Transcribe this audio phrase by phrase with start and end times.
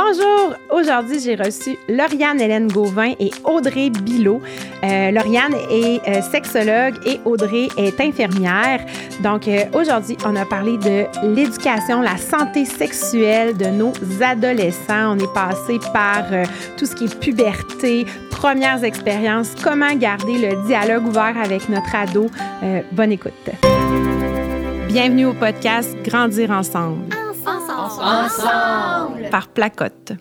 [0.00, 0.54] Bonjour!
[0.70, 4.40] Aujourd'hui, j'ai reçu Lauriane Hélène Gauvin et Audrey Bilot.
[4.84, 8.78] Euh, Lauriane est euh, sexologue et Audrey est infirmière.
[9.24, 15.16] Donc, euh, aujourd'hui, on a parlé de l'éducation, la santé sexuelle de nos adolescents.
[15.16, 16.26] On est passé par
[16.76, 22.30] tout ce qui est puberté, premières expériences, comment garder le dialogue ouvert avec notre ado.
[22.92, 23.32] bonne écoute.
[24.86, 27.17] Bienvenue au podcast Grandir ensemble.
[27.96, 29.30] Ensemble.
[29.30, 30.12] Par Placotte.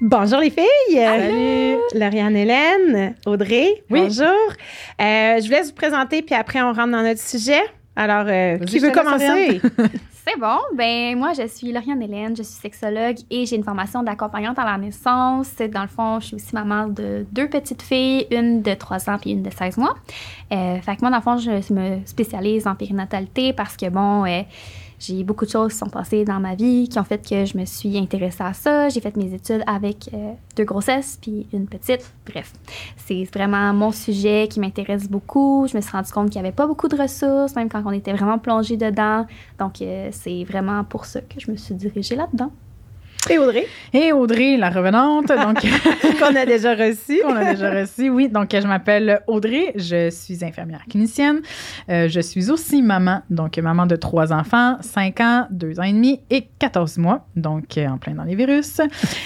[0.00, 0.94] Bonjour les filles.
[0.94, 1.78] Salut.
[1.94, 3.82] Lauriane Hélène, Audrey.
[3.90, 4.02] Oui.
[4.02, 4.26] Bonjour.
[4.26, 7.62] Euh, je vous laisse vous présenter puis après on rentre dans notre sujet.
[7.96, 9.60] Alors, euh, qui veut commencer?
[10.26, 10.58] C'est bon.
[10.74, 14.64] Ben moi, je suis Lauriane Hélène, je suis sexologue et j'ai une formation d'accompagnante à
[14.64, 15.56] la naissance.
[15.56, 19.18] Dans le fond, je suis aussi maman de deux petites filles, une de 3 ans
[19.20, 19.96] puis une de 16 mois.
[20.52, 24.24] Euh, fait que moi, dans le fond, je me spécialise en périnatalité parce que, bon,
[24.24, 24.42] euh,
[25.06, 27.58] j'ai beaucoup de choses qui sont passées dans ma vie qui ont fait que je
[27.58, 28.88] me suis intéressée à ça.
[28.88, 32.10] J'ai fait mes études avec euh, deux grossesses puis une petite.
[32.26, 32.52] Bref,
[32.96, 35.66] c'est vraiment mon sujet qui m'intéresse beaucoup.
[35.70, 37.92] Je me suis rendu compte qu'il n'y avait pas beaucoup de ressources, même quand on
[37.92, 39.26] était vraiment plongé dedans.
[39.58, 42.50] Donc, euh, c'est vraiment pour ça que je me suis dirigée là-dedans.
[43.30, 43.66] Et Audrey?
[43.94, 45.28] Et Audrey, la revenante.
[45.28, 45.60] Donc,
[46.18, 47.20] qu'on a déjà reçu.
[47.22, 48.28] qu'on a déjà reçu, oui.
[48.28, 49.72] Donc, je m'appelle Audrey.
[49.76, 51.40] Je suis infirmière clinicienne.
[51.88, 53.22] Euh, je suis aussi maman.
[53.30, 57.26] Donc, maman de trois enfants, cinq ans, deux ans et demi et 14 mois.
[57.34, 58.80] Donc, euh, en plein dans les virus.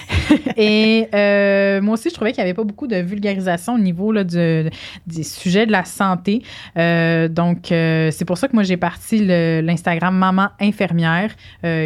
[0.56, 4.12] et euh, moi aussi, je trouvais qu'il n'y avait pas beaucoup de vulgarisation au niveau
[4.12, 4.70] là, du,
[5.08, 6.42] des sujets de la santé.
[6.76, 11.34] Euh, donc, c'est pour ça que moi, j'ai parti l'Instagram Maman Infirmière,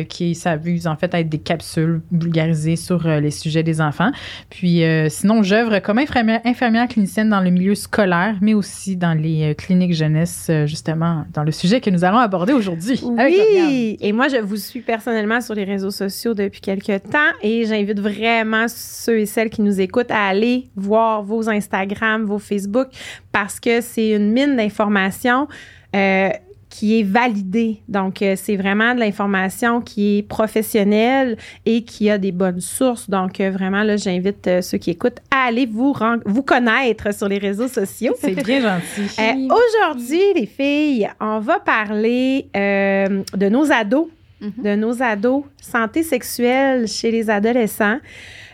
[0.08, 4.10] qui s'avise en fait à être des capsules vulgarisées sur euh, les sujets des enfants.
[4.50, 9.14] Puis, euh, sinon, j'œuvre comme infirmière, infirmière clinicienne dans le milieu scolaire, mais aussi dans
[9.14, 13.00] les euh, cliniques jeunesse, justement, dans le sujet que nous allons aborder aujourd'hui.
[13.04, 17.64] Oui, et moi, je vous suis personnellement sur les réseaux sociaux depuis quelques temps et
[17.66, 22.88] j'invite vraiment ceux et celles qui nous écoutent à aller voir vos Instagram, vos Facebook,
[23.30, 25.46] parce que c'est une mine d'informations.
[25.94, 26.30] euh,
[26.74, 27.82] qui est validée.
[27.86, 33.10] Donc, euh, c'est vraiment de l'information qui est professionnelle et qui a des bonnes sources.
[33.10, 35.94] Donc, euh, vraiment, là, j'invite euh, ceux qui écoutent à aller vous,
[36.24, 38.14] vous connaître sur les réseaux sociaux.
[38.18, 39.20] C'est bien gentil.
[39.20, 44.08] Euh, Aujourd'hui, les filles, on va parler euh, de nos ados,
[44.40, 44.64] Mhm.
[44.64, 47.98] de nos ados, santé sexuelle chez les adolescents.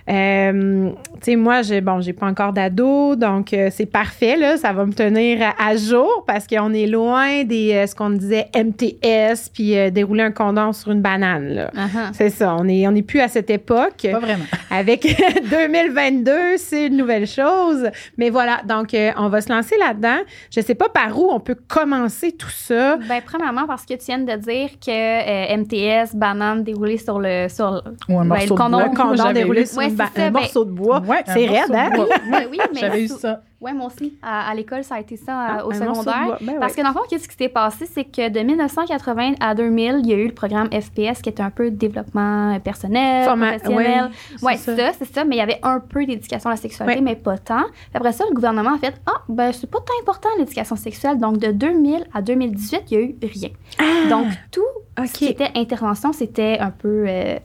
[0.09, 4.57] Euh, tu sais, moi, j'ai, bon, j'ai pas encore d'ado, donc euh, c'est parfait, là,
[4.57, 8.11] ça va me tenir à, à jour parce qu'on est loin des, euh, ce qu'on
[8.11, 11.71] disait MTS, puis euh, dérouler un condom sur une banane, là.
[11.75, 12.13] Uh-huh.
[12.13, 14.07] C'est ça, on est, on est plus à cette époque.
[14.11, 14.45] Pas vraiment.
[14.71, 15.07] Avec
[15.51, 17.89] 2022, c'est une nouvelle chose.
[18.17, 20.19] Mais voilà, donc euh, on va se lancer là-dedans.
[20.55, 22.97] Je sais pas par où on peut commencer tout ça.
[23.09, 27.49] Ben, premièrement, parce que tu viens de dire que euh, MTS, banane déroulée sur le.
[27.49, 28.79] Sur, Ou un ben, le condom.
[28.79, 31.01] de Le condom déroulé sur Ouais, une ba- ça, un ben- morceau de bois.
[31.01, 31.91] Ouais, c'est raide, de hein?
[32.31, 33.43] Ben oui, mais J'avais eu ça.
[33.61, 34.15] Ouais, moi aussi.
[34.23, 36.39] À, à l'école, ça a été ça à- Ah, au secondaire.
[36.41, 36.79] Ben Parce ouais.
[36.79, 40.07] que dans le fond, qu'est-ce qui s'est passé, c'est que de 1980 à 2000, il
[40.07, 44.05] y a eu le programme FPS qui était un peu développement euh, personnel, Forma- professionnel.
[44.05, 44.77] ouais, c'est Ouais, ça.
[44.77, 45.25] c'est ça, c'est ça.
[45.25, 47.05] Mais il y avait un peu d'éducation à la sexualité, Ouais.
[47.05, 47.65] mais pas tant.
[47.65, 51.19] Puis après ça, le gouvernement a fait Ah, ben, c'est pas tant important l'éducation sexuelle.
[51.19, 53.49] Donc, de 2000 à 2018, il y a eu rien.
[53.81, 54.63] Ah, Donc, tout
[55.05, 57.07] ce qui était intervention, c'était un peu.
[57.09, 57.39] euh,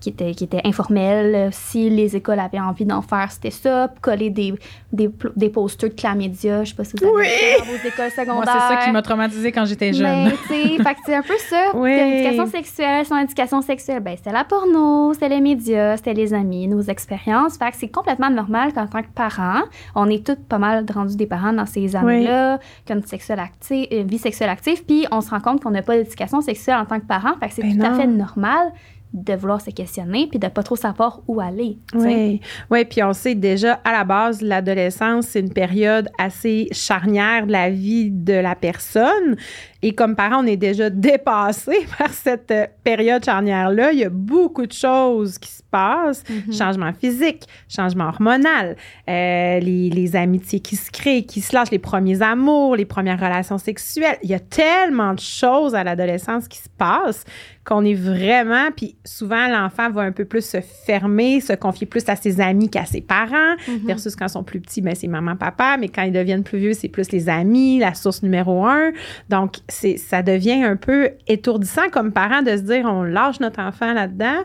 [0.00, 1.50] qui était, qui était informel.
[1.52, 3.92] Si les écoles avaient envie d'en faire, c'était ça.
[4.00, 4.54] Coller des,
[4.92, 6.64] des, des posters de chlamydia.
[6.64, 7.26] Je sais pas si vous avez Oui.
[7.26, 8.66] fait dans vos écoles Moi, secondaires.
[8.68, 10.24] c'est ça qui m'a traumatisée quand j'étais jeune.
[10.24, 11.56] Mais, tu sais, c'est un peu ça.
[11.74, 11.94] Oui.
[11.94, 16.66] L'éducation sexuelle, son éducation sexuelle, ben, c'était la porno, c'était les médias, c'était les amis,
[16.68, 17.56] nos expériences.
[17.56, 19.62] Fait que c'est complètement normal qu'en tant que parent,
[19.94, 24.02] on est toutes pas mal rendus des parents dans ces années-là, comme sexuelle active, euh,
[24.06, 26.98] vie sexuelle active, puis on se rend compte qu'on n'a pas d'éducation sexuelle en tant
[27.00, 27.34] que parent.
[27.40, 28.72] Fait que c'est Ben tout à fait normal
[29.12, 31.78] de vouloir se questionner puis de pas trop savoir où aller.
[31.92, 32.06] tu sais.
[32.06, 37.46] Oui, ouais, puis on sait déjà à la base, l'adolescence, c'est une période assez charnière
[37.46, 39.36] de la vie de la personne.
[39.82, 43.92] Et comme parents, on est déjà dépassé par cette euh, période charnière-là.
[43.92, 46.24] Il y a beaucoup de choses qui se passent.
[46.28, 46.52] Mhm.
[46.52, 48.76] Changement physique, changement hormonal,
[49.08, 53.20] euh, les, les amitiés qui se créent, qui se lâchent, les premiers amours, les premières
[53.20, 54.16] relations sexuelles.
[54.22, 57.24] Il y a tellement de choses à l'adolescence qui se passent
[57.64, 62.08] qu'on est vraiment, puis souvent l'enfant va un peu plus se fermer, se confier plus
[62.08, 63.80] à ses amis qu'à ses parents, Mhm.
[63.86, 66.58] versus quand ils sont plus petits, ben c'est maman, papa, mais quand ils deviennent plus
[66.58, 68.92] vieux, c'est plus les amis, la source numéro un.
[69.28, 73.92] Donc, ça devient un peu étourdissant comme parent de se dire, on lâche notre enfant
[73.92, 74.42] là-dedans,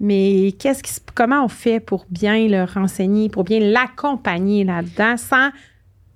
[0.00, 5.50] mais qu'est-ce qui, comment on fait pour bien le renseigner, pour bien l'accompagner là-dedans sans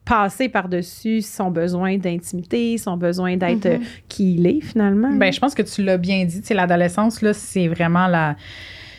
[0.05, 3.73] passer par-dessus son besoin d'intimité, son besoin d'être Mhm.
[3.73, 5.11] euh, qui il est finalement?
[5.11, 6.43] Ben, je pense que tu l'as bien dit.
[6.55, 8.37] L'adolescence, là, c'est vraiment la.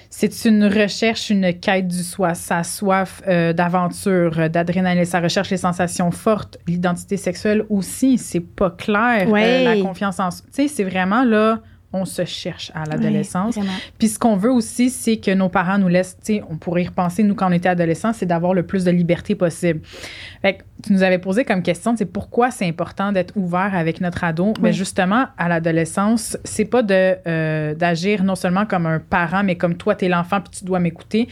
[0.10, 5.50] C'est une recherche, une quête du soi, sa soif euh, d'aventure, euh, d'adrénaline, sa recherche
[5.52, 9.66] les sensations fortes, l'identité sexuelle aussi, c'est pas clair, Ouais.
[9.68, 10.46] euh, la confiance en soi.
[10.54, 11.60] Tu sais, c'est vraiment là,
[11.94, 13.58] on se cherche à l'adolescence.
[13.98, 16.84] Puis ce qu'on veut aussi, c'est que nos parents nous laissent, tu sais, on pourrait
[16.84, 19.80] y repenser, nous, quand on était adolescents, c'est d'avoir le plus de liberté possible.
[20.42, 24.02] Fait que tu nous avais posé comme question, c'est pourquoi c'est important d'être ouvert avec
[24.02, 24.54] notre ado?
[24.62, 24.74] Mais Oui.
[24.76, 29.76] justement, à l'adolescence, c'est pas de euh, d'agir non seulement comme un parent, mais comme
[29.76, 31.28] toi, t'es l'enfant, puis tu dois m'écouter.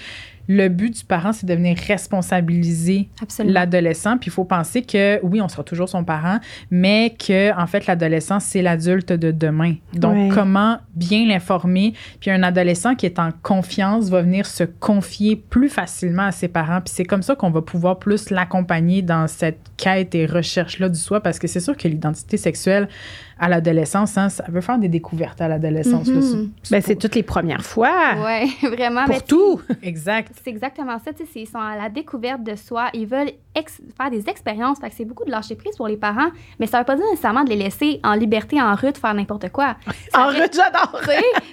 [0.47, 3.09] Le but du parent, c'est de venir responsabiliser
[3.45, 4.17] l'adolescent.
[4.17, 6.39] Puis il faut penser que, oui, on sera toujours son parent,
[6.71, 9.75] mais que, en fait, l'adolescent, c'est l'adulte de demain.
[9.93, 10.29] Donc, Ouais.
[10.33, 11.93] comment bien l'informer?
[12.19, 16.47] Puis un adolescent qui est en confiance va venir se confier plus facilement à ses
[16.47, 16.81] parents.
[16.81, 20.99] Puis c'est comme ça qu'on va pouvoir plus l'accompagner dans cette quête et recherche-là du
[20.99, 22.87] soi, parce que c'est sûr que l'identité sexuelle
[23.39, 26.07] à l'adolescence, hein, ça veut faire des découvertes à l'adolescence.
[26.07, 26.15] là.
[26.21, 26.51] Mhm.
[26.71, 27.91] Ben, c'est toutes les premières fois.
[28.23, 29.05] Ouais, vraiment.
[29.05, 29.61] Pour tout.
[29.83, 30.31] Exact.
[30.43, 31.11] C'est exactement ça.
[31.35, 32.87] Ils sont à la découverte de soi.
[32.93, 33.31] Ils veulent
[33.97, 34.79] faire des expériences.
[34.79, 36.29] Fait que c'est beaucoup de lâcher prise pour les parents.
[36.59, 39.49] Mais ça veut pas dire nécessairement de les laisser en liberté, en route, faire n'importe
[39.49, 39.75] quoi.
[40.13, 41.01] En reste- route, j'adore.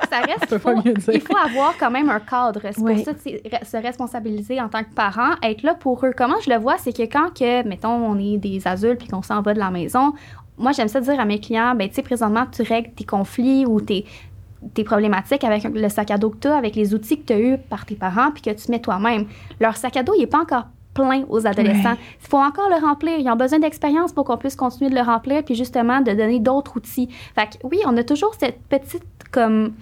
[0.09, 1.15] ça reste pas faut, mieux dire.
[1.15, 2.61] il faut avoir quand même un cadre.
[2.63, 3.03] C'est Oui.
[3.03, 6.13] pour ça, se responsabiliser en tant que parent, être là pour eux.
[6.17, 9.23] Comment je le vois, c'est que quand, que, mettons, on est des adultes puis qu'on
[9.23, 10.13] s'en va de la maison,
[10.59, 13.67] moi, j'aime ça dire à mes clients, ben, tu sais, présentement, tu règles tes conflits
[13.67, 14.05] ou tes,
[14.75, 17.33] tes problématiques avec le sac à dos que tu as, avec les outils que tu
[17.33, 19.27] as eus par tes parents puis que tu mets toi-même.
[19.61, 21.97] Leur sac à dos, il n'est pas encore plein aux adolescents.
[22.23, 23.19] Il faut encore le remplir.
[23.19, 26.39] Ils ont besoin d'expérience pour qu'on puisse continuer de le remplir, puis justement de donner
[26.39, 27.09] d'autres outils.
[27.35, 29.73] Fait que oui, on a toujours cette petite comme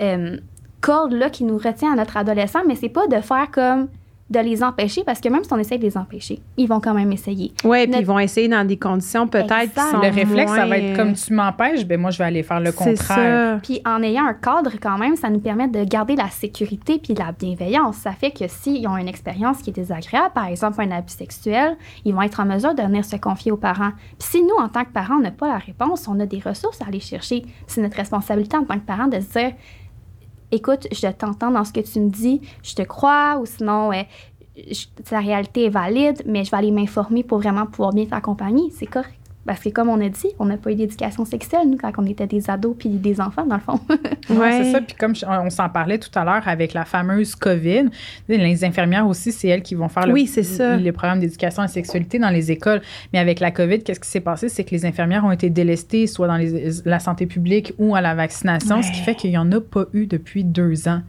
[0.00, 0.36] euh,
[0.80, 3.88] corde là qui nous retient à notre adolescent, mais c'est pas de faire comme
[4.30, 6.92] de les empêcher parce que même si on essaie de les empêcher, ils vont quand
[6.92, 7.52] même essayer.
[7.64, 10.66] Oui, puis Notre- ils vont essayer dans des conditions peut-être qui sont Le réflexe, ça
[10.66, 13.60] va être comme tu m'empêches, ben moi, je vais aller faire le C'est contraire.
[13.62, 17.14] Puis en ayant un cadre quand même, ça nous permet de garder la sécurité puis
[17.14, 17.96] la bienveillance.
[17.96, 21.76] Ça fait que s'ils ont une expérience qui est désagréable, par exemple un abus sexuel,
[22.04, 23.92] ils vont être en mesure de venir se confier aux parents.
[24.18, 26.40] Puis si nous, en tant que parents, on n'a pas la réponse, on a des
[26.40, 27.44] ressources à aller chercher.
[27.66, 29.52] C'est notre responsabilité en tant que parent de se dire,
[30.52, 34.02] écoute, je t'entends dans ce que tu me dis, je te crois, ou sinon, euh,
[35.04, 38.70] ta réalité est valide, mais je vais aller m'informer pour vraiment pouvoir bien t'accompagner.
[38.70, 39.17] C'est correct.
[39.48, 42.04] Parce que comme on a dit, on n'a pas eu d'éducation sexuelle, nous, quand on
[42.04, 43.80] était des ados puis des enfants, dans le fond.
[43.88, 44.62] Ouais, Ouais.
[44.62, 44.80] c'est ça.
[44.82, 47.86] Puis comme je- on s'en parlait tout à l'heure avec la fameuse COVID,
[48.28, 50.76] les infirmières aussi, c'est elles qui vont faire le, Oui, c'est ça.
[50.76, 52.82] les programmes d'éducation à la sexualité dans les écoles.
[53.14, 54.50] Mais avec la COVID, qu'est-ce qui s'est passé?
[54.50, 58.02] C'est que les infirmières ont été délestées, soit dans les- la santé publique ou à
[58.02, 61.00] la vaccination, ce qui fait qu'il n'y en a pas eu depuis deux ans.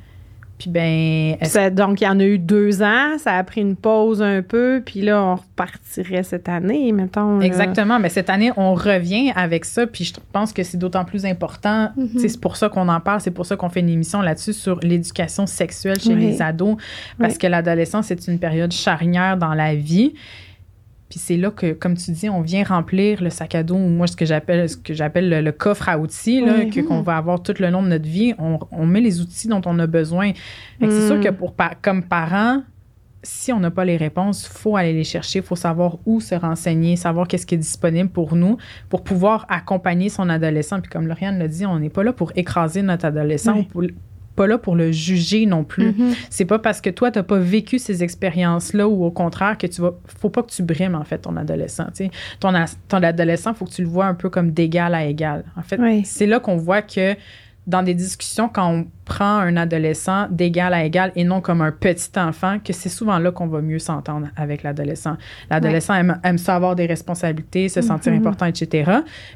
[0.59, 3.17] Puis ben, Ça- donc, il y en a eu deux ans.
[3.17, 4.83] Ça a pris une pause un peu.
[4.85, 7.39] Puis là, on repartirait cette année, mettons.
[7.39, 7.45] là.
[7.45, 7.97] Exactement.
[7.97, 9.87] Mais cette année, on revient avec ça.
[9.87, 11.91] Puis je pense que c'est d'autant plus important.
[11.95, 12.19] Mhm.
[12.19, 13.21] Sais, C'est pour ça qu'on en parle.
[13.21, 16.19] C'est pour ça qu'on fait une émission là-dessus sur l'éducation sexuelle chez Oui.
[16.27, 16.75] les ados.
[17.17, 17.39] Parce Oui.
[17.39, 20.13] que l'adolescence, c'est une période charnière dans la vie.
[21.09, 23.87] Puis c'est là que, comme tu dis, on vient remplir le sac à dos, ou
[23.89, 27.01] moi, ce que j'appelle ce que j'appelle le, le coffre à outils, là, que- qu'on
[27.01, 28.33] va avoir tout le long de notre vie.
[28.37, 30.33] On, on met les outils dont on a besoin.
[30.79, 31.07] Fait que C'est Mm.
[31.07, 32.61] sûr que pour, comme parents,
[33.23, 36.95] si on n'a pas les réponses, faut aller les chercher, faut savoir où se renseigner,
[36.95, 38.57] savoir qu'est-ce qui est disponible pour nous,
[38.87, 40.79] pour pouvoir accompagner son adolescent.
[40.79, 43.63] Puis comme Lauriane l'a dit, on n'est pas là pour écraser notre adolescent, Oui.
[43.63, 43.83] pour-
[44.39, 45.87] pas là pour le juger non plus.
[45.91, 46.13] Mhm.
[46.29, 49.67] C'est pas parce que toi, tu n'as pas vécu ces expériences-là ou au contraire que
[49.67, 49.91] tu vas.
[50.21, 51.87] faut pas que tu brimes, en fait, ton adolescent.
[52.39, 55.43] Ton, as- ton adolescent, faut que tu le vois un peu comme d'égal à égal.
[55.57, 56.03] En fait, Oui.
[56.05, 57.15] c'est là qu'on voit que
[57.67, 61.71] dans des discussions, quand on prend un adolescent d'égal à égal et non comme un
[61.71, 65.17] petit enfant, que c'est souvent là qu'on va mieux s'entendre avec l'adolescent.
[65.51, 68.19] L'adolescent aime, aime ça avoir des responsabilités, se sentir Mhm.
[68.19, 68.89] important, etc.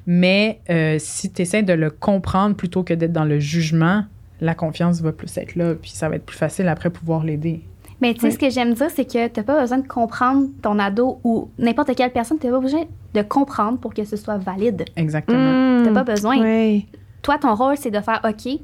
[0.07, 4.05] Mais euh, si tu essaies de le comprendre plutôt que d'être dans le jugement,
[4.43, 7.61] la confiance va plus être là, puis ça va être plus facile après pouvoir l'aider.
[8.01, 8.31] Mais tu sais, Oui.
[8.33, 11.49] ce que j'aime dire, c'est que tu n'as pas besoin de comprendre ton ado ou
[11.57, 12.83] n'importe quelle personne, tu n'as pas besoin
[13.13, 14.83] de comprendre pour que ce soit valide.
[14.97, 15.79] Exactement.
[15.79, 15.83] Mm.
[15.85, 16.41] T'as pas besoin.
[16.41, 16.87] Oui.
[17.21, 18.59] Toi, ton rôle, c'est de faire OK.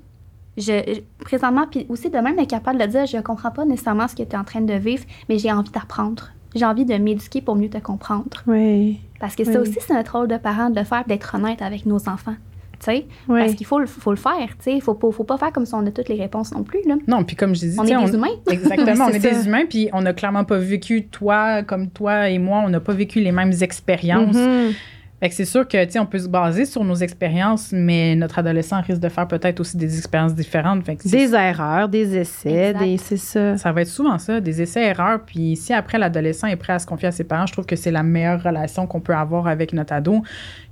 [0.58, 4.10] Je, je- présentement, puis aussi de même être capable de dire je comprends pas nécessairement
[4.10, 6.32] ce que tu es en train de vivre, mais j'ai envie d'apprendre.
[6.54, 8.26] J'ai envie de m'éduquer pour mieux te comprendre.
[8.48, 9.00] Oui.
[9.22, 9.54] Parce que Oui.
[9.54, 12.36] ça aussi, c'est notre rôle de parent de le faire, d'être honnête avec nos enfants.
[12.80, 13.06] Tu sais?
[13.28, 14.48] Parce qu'il faut, le- faut le faire.
[14.58, 14.74] Tu sais?
[14.74, 16.80] Il faut, pas- faut pas faire comme si on a toutes les réponses non plus.
[16.88, 16.96] Là.
[17.08, 18.28] Non, puis comme je dis, On est des humains.
[18.50, 19.30] Exactement, on est ça.
[19.32, 22.80] des humains, puis on n'a clairement pas vécu, toi comme toi et moi, on n'a
[22.80, 24.36] pas vécu les mêmes expériences.
[24.36, 24.74] Mhm.
[25.22, 28.16] Fait que c'est sûr que, tu sais, on peut se baser sur nos expériences, mais
[28.16, 30.86] notre adolescent risque de faire peut-être aussi des expériences différentes.
[30.86, 32.80] Fait que c'est- Des erreurs, des essais, Exact.
[32.86, 33.58] des, c'est ça.
[33.58, 35.20] ça va être souvent ça, des essais-erreurs.
[35.26, 37.76] Puis si après l'adolescent est prêt à se confier à ses parents, je trouve que
[37.76, 40.22] c'est la meilleure relation qu'on peut avoir avec notre ado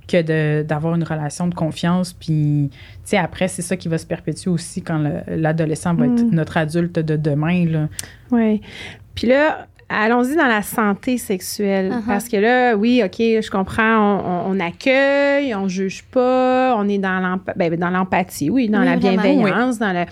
[0.08, 2.12] que de- d'avoir une relation de confiance.
[2.14, 6.06] Puis, tu sais, après, c'est ça qui va se perpétuer aussi quand le- l'adolescent va
[6.06, 6.30] être Mm.
[6.34, 7.86] notre adulte de demain.
[8.32, 8.60] Oui.
[9.14, 11.90] Puis là, allons-y dans la santé sexuelle.
[11.92, 12.06] Uh-huh.
[12.06, 16.88] Parce que là, oui, OK, je comprends, on, on- on accueille, on juge pas, on
[16.88, 19.22] est dans l'emp- ben, dans l'empathie, oui, dans Oui, la vraiment.
[19.22, 19.78] bienveillance.
[19.78, 20.04] Dans le...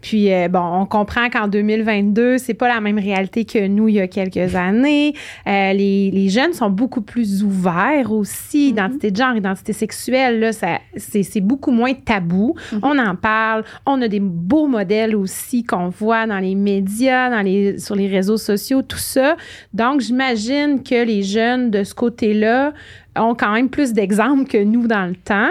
[0.00, 3.94] Puis, euh, bon, on comprend qu'en 2022, c'est pas la même réalité que nous il
[3.96, 5.14] y a quelques années.
[5.46, 8.68] Euh, les, les jeunes sont beaucoup plus ouverts aussi.
[8.68, 12.54] Identité de genre, identité sexuelle, là, ça, c'est, c'est beaucoup moins tabou.
[12.82, 13.64] On en parle.
[13.86, 18.08] On a des beaux modèles aussi qu'on voit dans les médias, dans les, sur les
[18.08, 19.23] réseaux sociaux, tout ça.
[19.72, 22.72] Donc, j'imagine que les jeunes de ce côté-là
[23.16, 25.50] ont quand même plus d'exemples que nous dans le temps.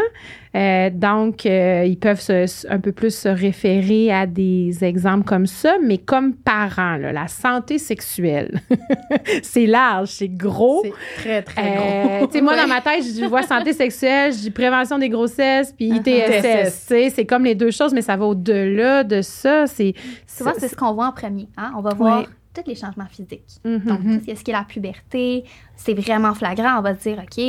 [0.56, 5.48] Euh, donc, euh, ils peuvent se- un peu plus se référer à des exemples comme
[5.48, 8.62] ça, mais comme parents, là, la santé sexuelle,
[9.42, 10.84] c'est large, c'est gros.
[10.84, 12.32] C'est très, très Euh, gros.
[12.32, 15.90] sais, moi, dans ma tête, je vois santé sexuelle, je dis prévention des grossesses, puis
[15.92, 16.02] Uh-huh.
[16.08, 16.86] ITSS.
[16.88, 19.66] Tu sais, c'est comme les deux choses, mais ça va au-delà de ça.
[19.66, 19.96] C'est
[20.28, 21.48] Souvent, c'est ce qu'on voit en premier.
[21.58, 21.72] Hein?
[21.78, 22.26] On va voir Ouais.
[22.54, 23.60] Tous les changements physiques.
[23.66, 23.80] Mhm.
[23.80, 25.44] Donc, tout ce qui est la puberté,
[25.76, 26.80] c'est vraiment flagrant.
[26.80, 27.40] On va se dire, OK,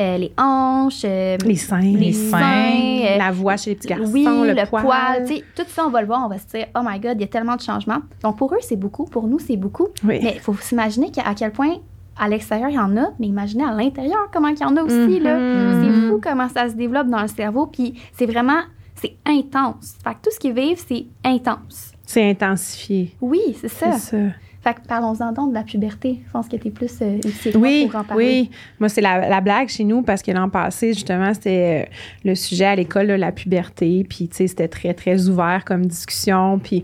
[0.00, 3.88] euh, les hanches, euh, les seins, les seins, seins, euh, la voix chez les petits
[3.88, 4.82] garçons, oui, le, le, poil.
[4.82, 5.24] poil.
[5.54, 7.24] tout ça, on va le voir, on va se dire, oh my God, il y
[7.24, 8.00] a tellement de changements.
[8.22, 9.04] Donc, pour eux, c'est beaucoup.
[9.04, 9.88] Pour nous, c'est beaucoup.
[10.04, 10.18] Oui.
[10.22, 11.76] Mais il faut s'imaginer à quel point,
[12.18, 14.82] à l'extérieur, il y en a, mais imaginez à l'intérieur comment il y en a
[14.82, 15.20] aussi.
[15.20, 15.38] là.
[15.38, 15.82] Mhm.
[15.84, 17.66] C'est fou comment ça se développe dans le cerveau.
[17.66, 18.62] Puis, c'est vraiment,
[18.96, 19.96] c'est intense.
[20.04, 21.89] Fait que tout ce qu'ils vivent, c'est intense.
[22.12, 23.14] C'est intensifié.
[23.20, 23.92] Oui, c'est ça.
[23.92, 24.22] C'est ça.
[24.62, 26.18] Fait que parlons-en donc de la puberté.
[26.26, 28.24] Je pense que tu plus euh, utile Oui, pour en parler.
[28.42, 28.50] oui.
[28.80, 32.34] Moi, c'est la, la blague chez nous parce que l'an passé, justement, c'était euh, le
[32.34, 34.04] sujet à l'école, là, la puberté.
[34.08, 36.58] Puis, tu sais, c'était très, très ouvert comme discussion.
[36.58, 36.82] Puis,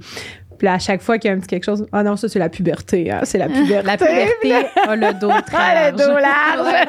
[0.58, 2.28] puis là, à chaque fois qu'il y a un petit quelque chose, ah non, ça,
[2.28, 3.10] c'est la puberté.
[3.10, 3.86] Hein, c'est la puberté.
[3.86, 4.54] La puberté
[4.88, 6.08] a le dos très Ah, le large.
[6.08, 6.86] dos large.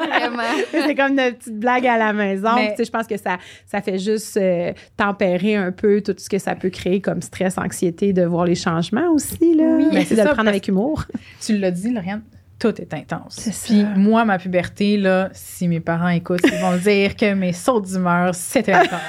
[0.86, 2.54] C'est comme une petite blague à la maison.
[2.56, 6.38] Mais- je pense que ça, ça fait juste euh, tempérer un peu tout ce que
[6.38, 9.54] ça peut créer comme stress, anxiété de voir les changements aussi.
[9.54, 9.64] Là.
[9.76, 9.88] Oui.
[9.92, 11.04] Mais c'est de le prendre avec humour.
[11.40, 12.22] Tu l'as dit, Lauriane,
[12.58, 13.48] tout est intense.
[13.66, 17.80] Puis moi, ma puberté, là, si mes parents écoutent, ils vont dire que mes sauts
[17.80, 19.00] d'humeur, c'était intense.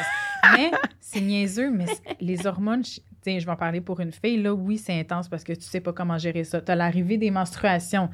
[0.56, 1.86] mais c'est niaiseux, mais
[2.22, 2.84] les hormones,
[3.26, 5.44] je- tu sais, je vais en parler pour une fille, là, oui, c'est intense parce
[5.44, 6.62] que tu sais pas comment gérer ça.
[6.62, 8.10] Tu as l'arrivée des menstruations.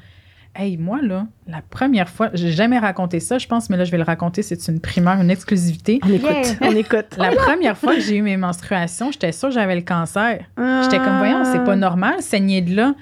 [0.57, 3.91] Hey, moi, là, la première fois, j'ai jamais raconté ça, je pense, mais là, je
[3.91, 5.99] vais le raconter, c'est une primeur, une exclusivité.
[6.03, 6.55] On écoute, Yeah.
[6.61, 7.17] on écoute.
[7.17, 10.45] La première fois que j'ai eu mes menstruations, j'étais sûre que j'avais le cancer.
[10.83, 12.95] J'étais comme, voyons, c'est pas normal, saigner de là.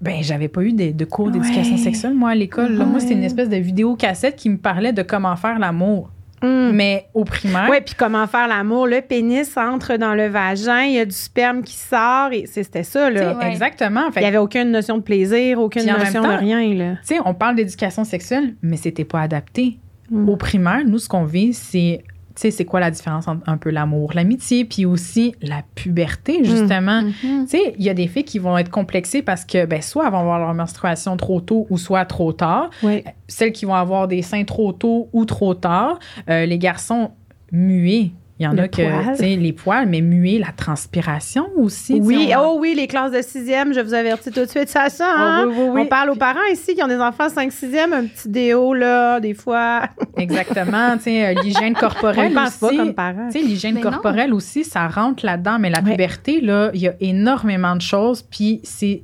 [0.00, 1.82] Ben, j'avais pas eu de, de cours d'éducation Ouais.
[1.82, 2.72] sexuelle, moi, à l'école.
[2.72, 6.10] Moi, c'était une espèce de vidéo cassette qui me parlait de comment faire l'amour.
[6.42, 6.72] Hum.
[6.72, 8.86] Mais au primaire, Oui, puis comment faire l'amour?
[8.86, 12.28] Le pénis entre dans le vagin, il y a du sperme qui sort.
[12.32, 13.36] et c'est- C'était ça, là.
[13.36, 13.50] Ouais.
[13.50, 14.10] exactement.
[14.16, 16.92] Il n'y avait aucune notion de plaisir, aucune notion de rien, là.
[17.06, 19.78] tu sais, on parle d'éducation sexuelle, mais c'était pas adapté.
[20.10, 20.28] Mm.
[20.28, 22.02] Au primaire, nous, ce qu'on vit, c'est,
[22.40, 27.02] sais, c'est quoi la différence entre un peu l'amour, l'amitié, puis aussi la puberté, justement.
[27.02, 27.46] Mhm.
[27.46, 30.06] Tu sais, il y a des filles qui vont être complexées parce que, ben, soit
[30.06, 32.70] elles vont avoir leur menstruation trop tôt ou soit trop tard.
[32.82, 33.04] Oui.
[33.26, 35.98] Celles qui vont avoir des seins trop tôt ou trop tard.
[36.28, 37.10] Euh, les garçons
[37.52, 38.12] muets.
[38.40, 41.98] Il y en Le a que, tu sais, les poils, mais muets, la transpiration aussi.
[42.00, 44.88] Oui, on- oh oui, les classes de sixième, je vous avertis tout de suite, ça
[44.90, 45.12] ça.
[45.16, 45.44] hein?
[45.44, 45.80] Oh, oui, oui, oui.
[45.82, 49.34] On parle aux parents ici qui ont des enfants 5-6e, un petit déo, là, des
[49.34, 49.82] fois.
[50.16, 52.76] Exactement, tu sais, euh, l'hygiène corporelle pas aussi.
[52.76, 53.28] comme parents.
[53.32, 53.80] Tu sais, l'hygiène non.
[53.80, 55.90] corporelle aussi, ça rentre là-dedans, mais la Ouais.
[55.92, 59.02] puberté, là, il y a énormément de choses, puis c'est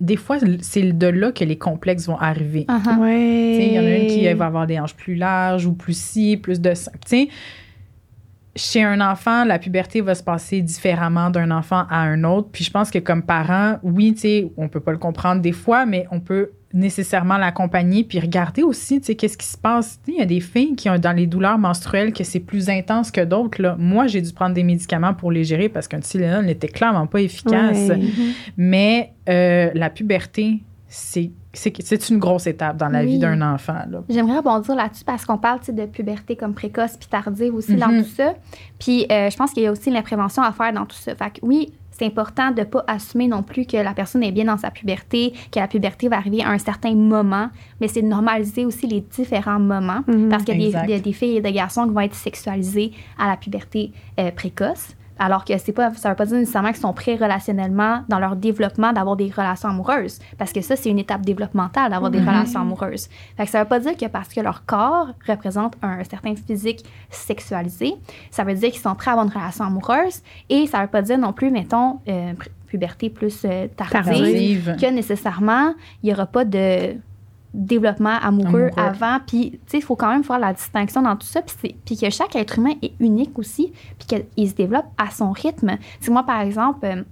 [0.00, 2.66] des fois, c'est de là que les complexes vont arriver.
[2.68, 2.98] Uh-huh.
[2.98, 3.54] Oui.
[3.54, 5.72] Tu sais, Il y en a une qui va avoir des hanches plus larges ou
[5.74, 6.70] plus ci, plus de.
[6.72, 7.28] Tu sais,
[8.54, 12.48] chez un enfant, la puberté va se passer différemment d'un enfant à un autre.
[12.52, 15.52] Puis je pense que comme parent, oui, tu sais, on peut pas le comprendre des
[15.52, 20.00] fois, mais on peut nécessairement l'accompagner puis regarder aussi, tu sais, qu'est-ce qui se passe.
[20.06, 23.10] Il y a des filles qui ont dans les douleurs menstruelles que c'est plus intense
[23.10, 23.60] que d'autres.
[23.60, 23.76] là.
[23.78, 27.20] Moi, j'ai dû prendre des médicaments pour les gérer parce qu'un Tylenol n'était clairement pas
[27.20, 27.88] efficace.
[27.88, 28.00] Ouais.
[28.56, 30.62] Mais euh, la puberté,
[30.94, 33.06] c'est une grosse étape dans la Oui.
[33.12, 33.78] vie d'un enfant.
[34.08, 38.02] J'aimerais rebondir là-dessus parce qu'on parle de puberté comme précoce puis tardive aussi dans Mhm.
[38.04, 38.34] tout ça.
[38.78, 41.14] Puis euh, je pense qu'il y a aussi la prévention à faire dans tout ça.
[41.14, 44.32] Fait que oui, c'est important de ne pas assumer non plus que la personne est
[44.32, 47.48] bien dans sa puberté, que la puberté va arriver à un certain moment,
[47.80, 50.28] mais c'est de normaliser aussi les différents moments Mhm.
[50.28, 50.84] parce qu'il y, a des- Exact.
[50.88, 53.92] il y a des filles et des garçons qui vont être sexualisés à la puberté
[54.18, 54.94] euh, précoce.
[55.18, 58.36] Alors que c'est pas, ça veut pas dire nécessairement qu'ils sont prêts relationnellement dans leur
[58.36, 60.18] développement d'avoir des relations amoureuses.
[60.38, 63.08] Parce que ça, c'est une étape développementale d'avoir des relations amoureuses.
[63.36, 66.84] Fait que ça veut pas dire que parce que leur corps représente un certain physique
[67.10, 67.94] sexualisé,
[68.30, 70.22] ça veut dire qu'ils sont prêts à avoir une relation amoureuse.
[70.48, 72.32] Et ça veut pas dire non plus, mettons, euh,
[72.66, 74.76] puberté plus euh, tardive, Tardive.
[74.80, 76.96] que nécessairement, il y aura pas de
[77.54, 78.88] développement amoureux, Amoureux.
[78.88, 79.18] avant.
[79.26, 81.42] Puis, tu sais, il faut quand même faire la distinction dans tout ça.
[81.42, 81.54] Puis,
[81.86, 83.72] c'est- que chaque être humain est unique aussi.
[83.98, 85.76] Puis qu'il se développe à son rythme.
[86.00, 87.02] Tu moi, par exemple, euh,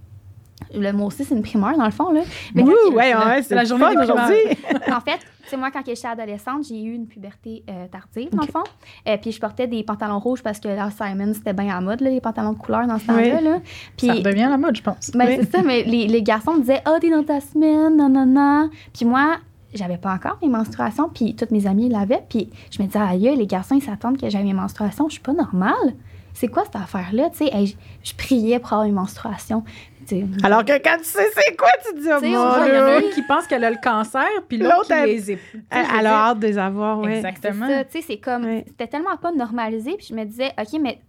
[0.75, 2.11] le mot aussi, c'est une primeur, dans le fond.
[2.13, 2.21] Là.
[2.55, 4.37] Mais Ouh, quand- ouais, ouais, c'est la journée journée des aujourd'hui.
[4.93, 8.49] en fait, sais, moi, quand j'étais adolescente, j'ai eu une puberté euh, tardive, dans le
[8.53, 8.63] fond.
[9.07, 12.01] Et puis, je portais des pantalons rouges parce que là, Simon, c'était bien à mode,
[12.03, 13.37] là, les pantalons de couleur dans ce temps-là.
[13.39, 13.45] Oui.
[13.45, 13.59] là.
[13.97, 15.11] Puis, Ça redevient la mode, je pense.
[15.15, 15.37] ben, Oui.
[15.41, 18.27] c'est ça, mais les, les garçons me disaient, oh, t'es dans ta semaine, non, non,
[18.27, 18.71] non.
[18.95, 19.37] Puis moi,
[19.75, 22.23] j'avais pas encore mes menstruations, puis toutes mes amies l'avaient.
[22.29, 25.09] Puis je me disais, aïe, les garçons, ils s'attendent que j'aie mes menstruations.
[25.09, 25.95] Je suis pas normale.
[26.33, 27.29] C'est quoi cette affaire-là?
[27.31, 29.63] Tu sais, hey, je, priais pour avoir mes menstruations.
[30.07, 32.33] Tu sais, Alors que quand tu sais c'est quoi, tu te dis, oh on Il
[32.33, 32.75] y en Dieu?
[32.77, 35.39] a une qui pense qu'elle a le cancer, puis l'autre qui les
[35.71, 37.13] Elle a hâte de les avoir, oui.
[37.13, 37.67] Exactement.
[37.67, 38.65] C'est ça, tu sais, c'est comme, Ouais.
[38.69, 41.01] c'était tellement pas normalisé, puis je me disais, OK, mais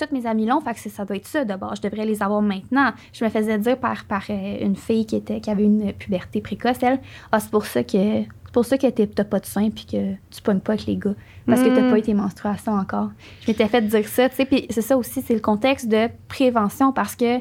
[0.00, 2.42] toutes mes amies l'ont, fait que ça doit être ça d'abord, je devrais les avoir
[2.42, 2.92] maintenant.
[3.12, 6.40] Je me faisais dire par, par euh, une fille qui, était, qui avait une puberté
[6.40, 6.98] précoce, elle,
[7.32, 8.22] ah, c'est pour ça que.
[8.50, 10.96] C'est pour ça que t'as pas de sein puis que tu pognes pas avec les
[10.96, 11.14] gars.
[11.46, 11.90] Parce que t'as Mm.
[11.92, 13.10] pas eu tes menstruations encore.
[13.42, 14.44] Je m'étais fait dire ça, tu sais.
[14.44, 17.38] Puis c'est ça aussi, c'est le contexte de prévention parce que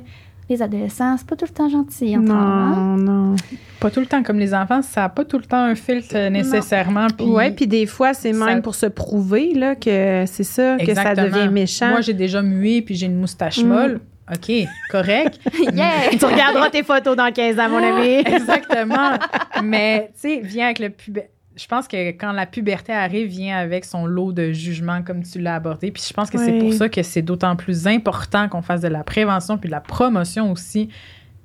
[0.50, 2.18] les adolescents, c'est pas tout le temps gentil.
[2.18, 2.96] entre eux, hein?
[2.98, 3.36] Non, non.
[3.80, 6.16] Pas tout le temps, comme les enfants, ça n'a pas tout le temps un filtre
[6.16, 7.08] euh, nécessairement.
[7.20, 10.94] Ouais, puis des fois, c'est ça- même pour se prouver là, que c'est ça, que
[10.94, 11.90] ça devient méchant.
[11.92, 13.68] Moi, j'ai déjà mué, puis j'ai une moustache Mm.
[13.68, 14.00] molle.
[14.32, 14.52] OK,
[14.92, 15.40] correct.
[15.74, 16.10] Yeah!
[16.12, 18.24] tu regarderas tes photos dans 15 ans, mon ami.
[18.26, 19.18] Exactement.
[19.64, 21.24] Mais, tu sais, vient avec le pubère.
[21.60, 25.40] Je pense que quand la puberté arrive, vient avec son lot de jugements, comme tu
[25.40, 25.92] l'as abordé.
[25.92, 28.88] Puis je pense que c'est pour ça que c'est d'autant plus important qu'on fasse de
[28.88, 30.90] la prévention puis de la promotion aussi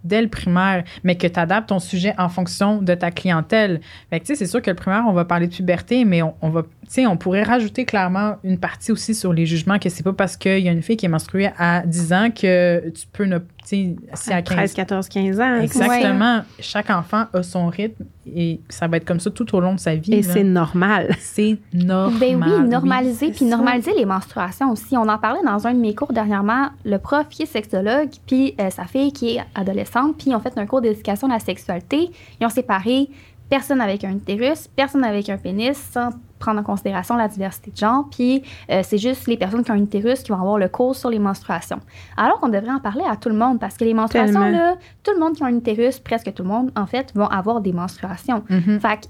[0.05, 3.81] dès le primaire, mais que tu adaptes ton sujet en fonction de ta clientèle.
[4.11, 6.23] Fait que, tu sais, c'est sûr que le primaire, on va parler de puberté, mais
[6.23, 9.89] on, on va, sais, on pourrait rajouter clairement une partie aussi sur les jugements que
[9.89, 12.89] c'est pas parce qu'il y a une fille qui est menstruée à 10 ans que
[12.91, 15.61] tu peux ne, tu sais, si à 15 13, 14, 15 ans.
[15.61, 16.43] Exactement.
[16.61, 19.81] Chaque enfant a son rythme et ça va être comme ça tout au long de
[19.81, 20.15] sa vie.
[20.15, 21.15] Et c'est normal.
[21.19, 22.19] C'est normal.
[22.21, 23.57] Ben oui, normaliser, puis ça.
[23.57, 24.97] normaliser les menstruations aussi.
[24.97, 26.69] On en parlait dans un de mes cours dernièrement.
[26.85, 30.41] Le prof qui est sexologue, puis euh, sa fille qui est adolescente, puis ils ont
[30.41, 32.11] fait un cours d'éducation à la sexualité.
[32.41, 33.09] Ils ont séparé
[33.49, 36.11] personne avec un utérus, personne avec un pénis, sans
[36.45, 38.05] prendre en considération la diversité de genre.
[38.11, 40.95] Puis euh, c'est juste les personnes qui ont un utérus qui vont avoir le cours
[40.95, 41.81] sur les menstruations.
[42.17, 44.57] Alors qu'on devrait en parler à tout le monde, parce que les menstruations, Tellement.
[44.59, 47.27] là, tout le monde qui a un utérus, presque tout le monde, en fait, vont
[47.29, 48.43] avoir des menstruations.
[48.51, 48.79] Mhm.
[48.81, 49.07] Fait que,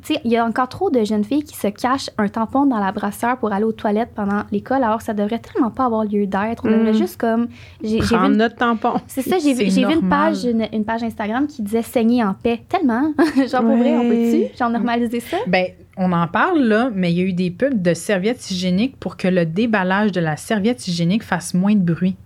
[0.00, 2.66] tu sais, il y a encore trop de jeunes filles qui se cachent un tampon
[2.66, 5.86] dans la brassière pour aller aux toilettes pendant l'école, alors que ça devrait tellement pas
[5.86, 6.62] avoir lieu d'être.
[6.64, 7.02] On devrait Mm.
[7.04, 7.48] juste comme.
[7.82, 8.92] J'ai vu une- notre tampon.
[9.08, 12.62] C'est ça, j'ai vu, une page, une, une page Instagram qui disait saigner en paix.
[12.68, 13.12] Tellement.
[13.50, 14.48] Genre, pour vrai, on Ouais.
[14.50, 14.56] peut-tu?
[14.56, 15.38] Genre, normaliser ça?
[15.48, 15.66] Ben,
[15.98, 19.16] on en parle là, mais il y a eu des pubs de serviettes hygiéniques pour
[19.16, 22.16] que le déballage de la serviette hygiénique fasse moins de bruit.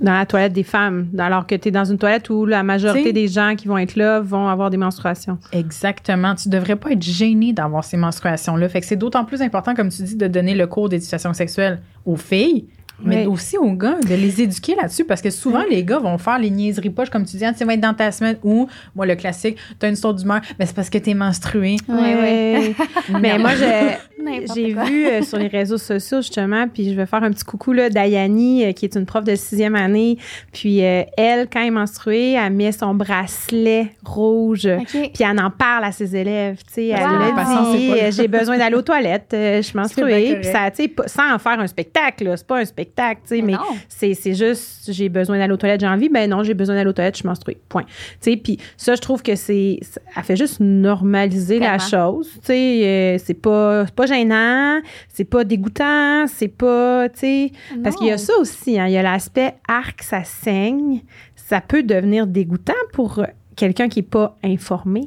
[0.00, 1.08] Dans la toilette des femmes.
[1.18, 3.78] Alors que tu es dans une toilette où la majorité T'sais- des gens qui vont
[3.78, 5.38] être là vont avoir des menstruations.
[5.52, 6.36] Exactement.
[6.36, 8.68] Tu devrais pas être gêné d'avoir ces menstruations-là.
[8.68, 11.80] Fait que c'est d'autant plus important, comme tu dis, de donner le cours d'éducation sexuelle
[12.06, 12.66] aux filles,
[13.04, 13.26] mais Oui.
[13.26, 15.04] aussi aux gars, de les éduquer là-dessus.
[15.04, 17.64] Parce que souvent, les gars vont faire les niaiseries poches, comme tu dis, ah, tu
[17.64, 20.74] vas être dans ta semaine ou, moi, le classique, t'as une sorte d'humeur, mais c'est
[20.76, 21.76] parce que t'es menstruée.
[21.88, 22.74] Ouais, ouais.
[23.20, 24.84] Mais moi, j'ai N'importe j'ai quoi.
[24.84, 27.90] vu euh, sur les réseaux sociaux, justement, puis je vais faire un petit coucou là,
[27.90, 30.16] d'Ayani, euh, qui est une prof de sixième année.
[30.52, 34.68] Puis euh, elle, quand elle est menstruée, elle met son bracelet rouge.
[34.92, 37.72] Puis elle en parle à ses élèves, tu sais, elle Wow.
[37.72, 37.78] c'est
[38.10, 41.34] dit j'ai besoin d'aller aux toilettes, euh, je suis menstruée, puis ça, tu sais, sans
[41.34, 43.58] en faire un spectacle, là, c'est pas un spectacle, tu sais, mais Non.
[43.88, 46.92] c'est juste j'ai besoin d'aller aux toilettes, j'ai envie, ben non, j'ai besoin d'aller aux
[46.92, 47.84] toilettes, je suis menstruée, point.
[47.84, 52.28] Tu sais, puis ça, je trouve que c'est, ça- elle fait juste normaliser la chose,
[52.34, 57.52] tu sais, euh, c'est pas, pas gênant, c'est pas dégoûtant, c'est pas, tu sais,
[57.82, 61.00] parce qu'il y a ça aussi, hein, il y a l'aspect arc, ça saigne,
[61.36, 63.20] ça peut devenir dégoûtant pour
[63.56, 65.02] quelqu'un qui est pas informé.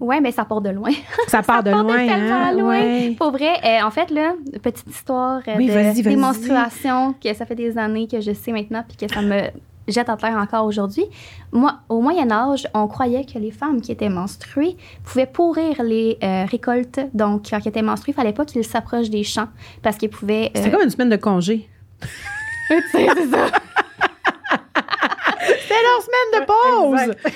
[0.00, 0.90] Ouais, mais ça part de loin.
[1.28, 2.52] Ça part de part de loin, tellement hein?
[2.52, 2.80] loin.
[2.80, 3.14] Ouais.
[3.18, 6.14] Pour vrai, euh, en fait, là, petite histoire euh, Oui, de vas-y, vas-y.
[6.14, 9.42] des menstruations que ça fait des années que je sais maintenant puis que ça me
[9.88, 11.04] jette à terre encore aujourd'hui.
[11.52, 16.18] Moi, au Moyen Âge, on croyait que les femmes qui étaient menstruées pouvaient pourrir les
[16.22, 17.00] euh, récoltes.
[17.14, 19.48] Donc, quand elles étaient menstruées, il fallait pas qu'ils s'approchent des champs
[19.82, 20.46] parce qu'ils pouvaient...
[20.54, 21.68] euh, C'était comme une semaine de congé.
[22.68, 23.46] c'est ça.
[25.40, 27.30] C'était leur semaine de pause!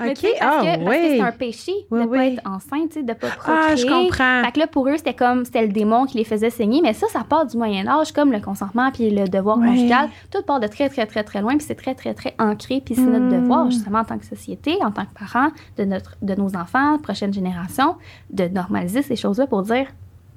[0.00, 0.18] Mais OK.
[0.20, 2.16] parce, Ah, que, parce que c'est un péché Oui, de oui.
[2.18, 3.56] pas être enceinte, de pas procréer.
[3.70, 4.42] Ah, je comprends.
[4.44, 6.80] Fait que là, pour eux, c'était comme, c'était le démon qui les faisait saigner.
[6.82, 10.08] Mais ça, ça part du Moyen-Âge, comme le consentement puis le devoir conjugal.
[10.30, 11.56] Tout part de très, très, très, très loin.
[11.56, 12.82] Puis c'est très, très, très ancré.
[12.84, 16.16] Puis c'est notre devoir, justement, en tant que société, en tant que parents, de, notre,
[16.22, 17.96] de nos enfants, prochaine génération,
[18.30, 19.86] de normaliser ces choses-là pour dire,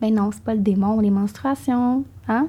[0.01, 2.03] ben non, c'est pas le démon, les menstruations.
[2.27, 2.47] Hein?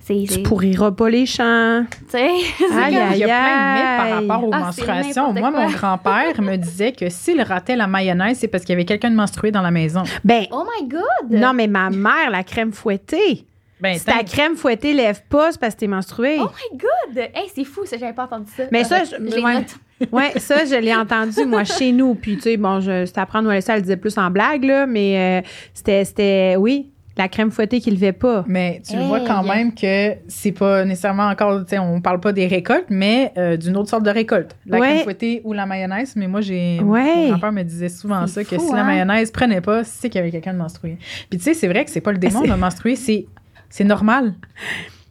[0.00, 0.24] C'est.
[0.30, 1.84] Tu pourriras pas les champs.
[1.90, 2.28] Tu sais,
[2.60, 5.32] Il y a plein de mythes par rapport aux Ah, menstruations.
[5.32, 5.60] Moi, quoi.
[5.66, 9.10] mon grand-père me disait que s'il ratait la mayonnaise, c'est parce qu'il y avait quelqu'un
[9.10, 10.02] de menstrué dans la maison.
[10.24, 11.30] Ben, Oh my God!
[11.30, 13.46] non, mais ma mère, la crème fouettée.
[13.84, 16.38] Ben, Si ta crème fouettée lève pas, c'est parce que t'es menstruée.
[16.40, 17.18] Oh my God!
[17.34, 18.64] Hey, c'est fou, ça, j'avais pas entendu ça.
[18.72, 20.32] Mais ça, Euh, je- ouais.
[20.38, 22.14] ça, je l'ai entendu, moi, chez nous.
[22.14, 24.86] Puis, tu sais, bon, je, c'était à prendre elle le disait plus en blague, là,
[24.86, 28.44] mais euh, c'était, c'était, oui, la crème fouettée qui levait pas.
[28.48, 29.06] Mais tu Hey.
[29.06, 32.86] vois quand même que c'est pas nécessairement encore, tu sais, on parle pas des récoltes,
[32.90, 34.56] mais euh, d'une autre sorte de récolte.
[34.66, 34.88] La Ouais.
[34.88, 36.14] crème fouettée ou la mayonnaise.
[36.16, 36.80] Mais moi, j'ai.
[36.82, 37.26] Ouais.
[37.26, 38.84] Mon grand-père me disait souvent ça, que si la hein?
[38.84, 40.96] mayonnaise prenait pas, c'est qu'il y avait quelqu'un de menstrué.
[41.30, 43.26] Puis tu sais, c'est vrai que c'est pas le démon C'est- de menstruer, c'est,
[43.70, 44.34] c'est normal.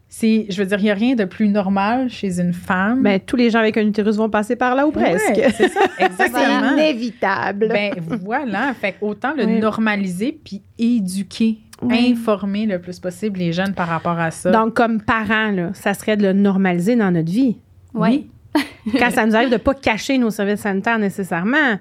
[0.08, 3.02] C'est, je veux dire, il y a rien de plus normal chez une femme.
[3.02, 5.28] Ben, tous les gens avec un utérus vont passer par là ou presque.
[5.36, 6.74] Ouais, c'est ça, c'est exactement.
[6.74, 7.68] inévitable.
[7.70, 9.60] Ben voilà, fait autant le Oui.
[9.60, 12.12] normaliser puis éduquer, Oui.
[12.16, 14.52] informer le plus possible les jeunes par rapport à ça.
[14.52, 17.58] Donc, comme parents, là, ça serait de le normaliser dans notre vie.
[17.96, 18.26] Ouais.
[19.00, 21.80] Quand ça nous arrive de pas cacher nos services sanitaires nécessairement,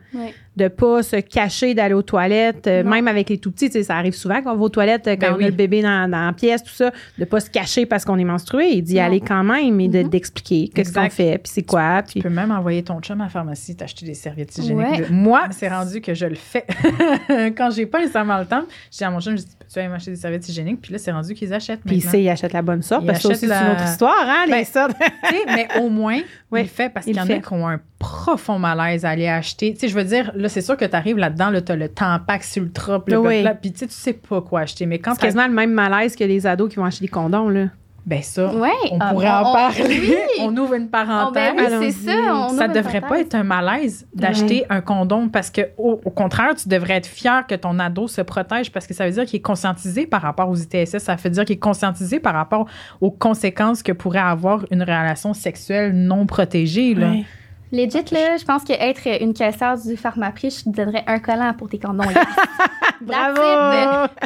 [0.56, 3.82] de pas se cacher d'aller aux toilettes, euh, même avec les tout petits, tu sais,
[3.84, 5.44] ça arrive souvent qu'on va aux toilettes euh, quand Ben on oui.
[5.44, 8.18] a le bébé dans, dans la pièce, tout ça, de pas se cacher parce qu'on
[8.18, 9.02] est menstrué, d'y Non.
[9.02, 10.08] aller quand même et de- Mhm.
[10.10, 13.24] d'expliquer qu'est-ce qu'on fait, puis c'est quoi, Tu puis peux même envoyer ton chum à
[13.24, 14.84] la pharmacie t'acheter des serviettes hygiéniques.
[14.86, 15.06] Ouais.
[15.10, 16.66] Moi, c'est rendu que je le fais.
[17.56, 19.88] Quand j'ai pas nécessairement le temps, je dis à mon chum, je dis, peux-tu aller
[19.88, 20.82] m'acheter des serviettes hygiéniques?
[20.82, 22.10] Puis là, c'est rendu qu'ils achètent puis il maintenant.
[22.10, 24.64] sait, il achète la bonne sorte, parce que c'est une autre histoire, hein, les Ben,
[24.66, 24.92] sortes.
[25.28, 26.18] Tu mais au moins,
[26.52, 29.04] Ouais, il le fait parce il qu'il y en a qui ont un profond malaise
[29.04, 29.72] à aller acheter.
[29.74, 31.76] Tu sais, je veux dire, là, c'est sûr que tu arrives là-dedans, là, tu as
[31.76, 33.44] le Tampax Ultra, Oui.
[33.60, 34.86] puis tu sais, tu sais pas quoi acheter.
[34.86, 37.48] Mais quand C'est quasiment le même malaise que les ados qui vont acheter des condoms,
[37.48, 37.66] là.
[38.04, 38.68] Ben ça, Ouais.
[38.90, 40.00] on Ah, pourrait on- en on- parler.
[40.00, 40.16] oui.
[40.40, 41.52] on ouvre une Oh, parenthèse.
[41.54, 41.92] ben oui, Allons-y.
[41.92, 42.34] c'est ça.
[42.34, 46.54] on ça devrait pas être un malaise d'acheter un condom parce que au, au contraire,
[46.56, 49.36] tu devrais être fier que ton ado se protège parce que ça veut dire qu'il
[49.38, 52.66] est conscientisé par rapport aux ITSS, ça veut dire qu'il est conscientisé par rapport
[53.00, 57.08] aux conséquences que pourrait avoir une relation sexuelle non protégée là.
[57.10, 57.24] Ouais.
[57.72, 61.68] Legit, là, je pense qu'être une caissière du pharmaprix, je te donnerais un collant pour
[61.70, 62.04] tes condoms.
[63.00, 63.40] Bravo!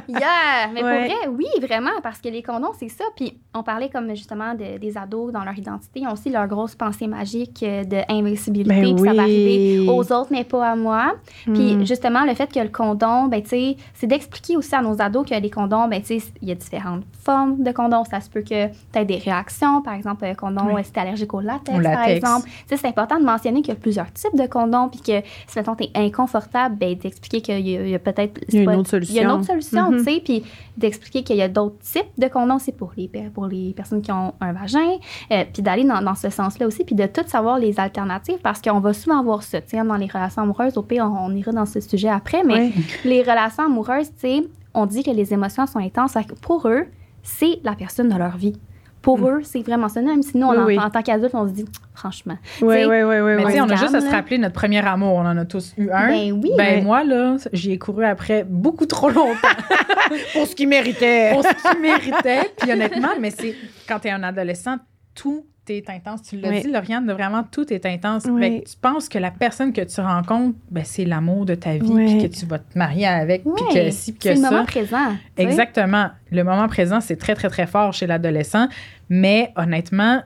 [0.09, 0.69] Yeah!
[0.75, 1.09] Mais Ouais.
[1.09, 3.05] pour vrai, oui, vraiment, parce que les condoms, c'est ça.
[3.17, 6.01] Puis on parlait comme justement de- des ados dans leur identité.
[6.01, 8.69] Ils ont aussi leur grosse pensée magique euh, de invincibilité.
[8.83, 9.19] Ben puis ça va oui.
[9.21, 11.15] arriver aux autres, mais pas à moi.
[11.45, 11.87] Puis Mm.
[11.87, 15.27] justement, le fait que le condom, ben, tu sais, c'est d'expliquer aussi à nos ados
[15.29, 18.05] que les condoms, ben, tu sais, il y a différentes formes de condoms.
[18.05, 19.81] Ça se peut que tu aies des réactions.
[19.83, 20.81] Par exemple, un condom, Oui.
[20.81, 22.17] euh, si t'es allergique au latex, Au par latex.
[22.17, 22.49] exemple.
[22.69, 24.89] Tu c'est important de mentionner qu'il y a plusieurs types de condoms.
[24.89, 28.41] Puis que si, mettons, t'es inconfortable, ben, d'expliquer qu'il y a, peut-être.
[28.49, 29.15] Il y a c'est une pas- autre solution.
[29.15, 29.99] Il y a une autre solution, Mhm.
[29.99, 30.21] tu sais.
[30.25, 30.43] Puis
[30.77, 34.03] d'expliquer qu'il y a d'autres types de condoms aussi pour les, per- pour les personnes
[34.03, 34.97] qui ont un vagin.
[35.33, 36.85] Euh, puis d'aller dans, dans ce sens-là aussi.
[36.85, 39.61] Puis de tout savoir les alternatives parce qu'on va souvent voir ça.
[39.61, 42.43] Tu sais, dans les relations amoureuses, au pire, on, on ira dans ce sujet après.
[42.45, 42.73] Mais
[43.05, 44.43] les relations amoureuses, tu sais,
[44.75, 46.15] on dit que les émotions sont intenses.
[46.43, 46.87] Pour eux,
[47.23, 48.59] c'est la personne de leur vie.
[49.07, 50.03] Pour eux, c'est vraiment ça.
[50.03, 50.79] Même si nous, on Oui, en, oui.
[50.81, 51.65] en tant qu'adulte, on se dit,
[51.95, 52.37] franchement.
[52.61, 53.33] Oui, oui, oui, oui.
[53.37, 55.13] Mais tu sais, on a juste à se rappeler notre premier amour.
[55.15, 56.09] On en a tous eu un.
[56.09, 56.51] Ben oui.
[56.59, 59.47] Ben moi, là, j'y ai couru après beaucoup trop longtemps
[60.33, 61.31] Pour ce qu'il méritait.
[61.35, 62.51] pour ce qu'il méritait.
[62.59, 63.55] Puis honnêtement, mais c'est
[63.89, 64.77] quand tu es un adolescent,
[65.15, 66.23] tout est intense.
[66.23, 66.63] Tu l'as Oui.
[66.63, 68.25] dit, Lauriane, vraiment, tout est intense.
[68.29, 68.41] Oui.
[68.41, 71.73] Fait que tu penses que la personne que tu rencontres, ben, c'est l'amour de ta
[71.75, 72.19] vie, Oui.
[72.19, 74.51] puis que tu vas te marier avec, puis que si, puis c'est que le ça.
[74.51, 75.17] moment présent.
[75.37, 76.11] Exactement.
[76.31, 78.69] Le moment présent, c'est très, très, très fort chez l'adolescent.
[79.09, 80.23] Mais honnêtement,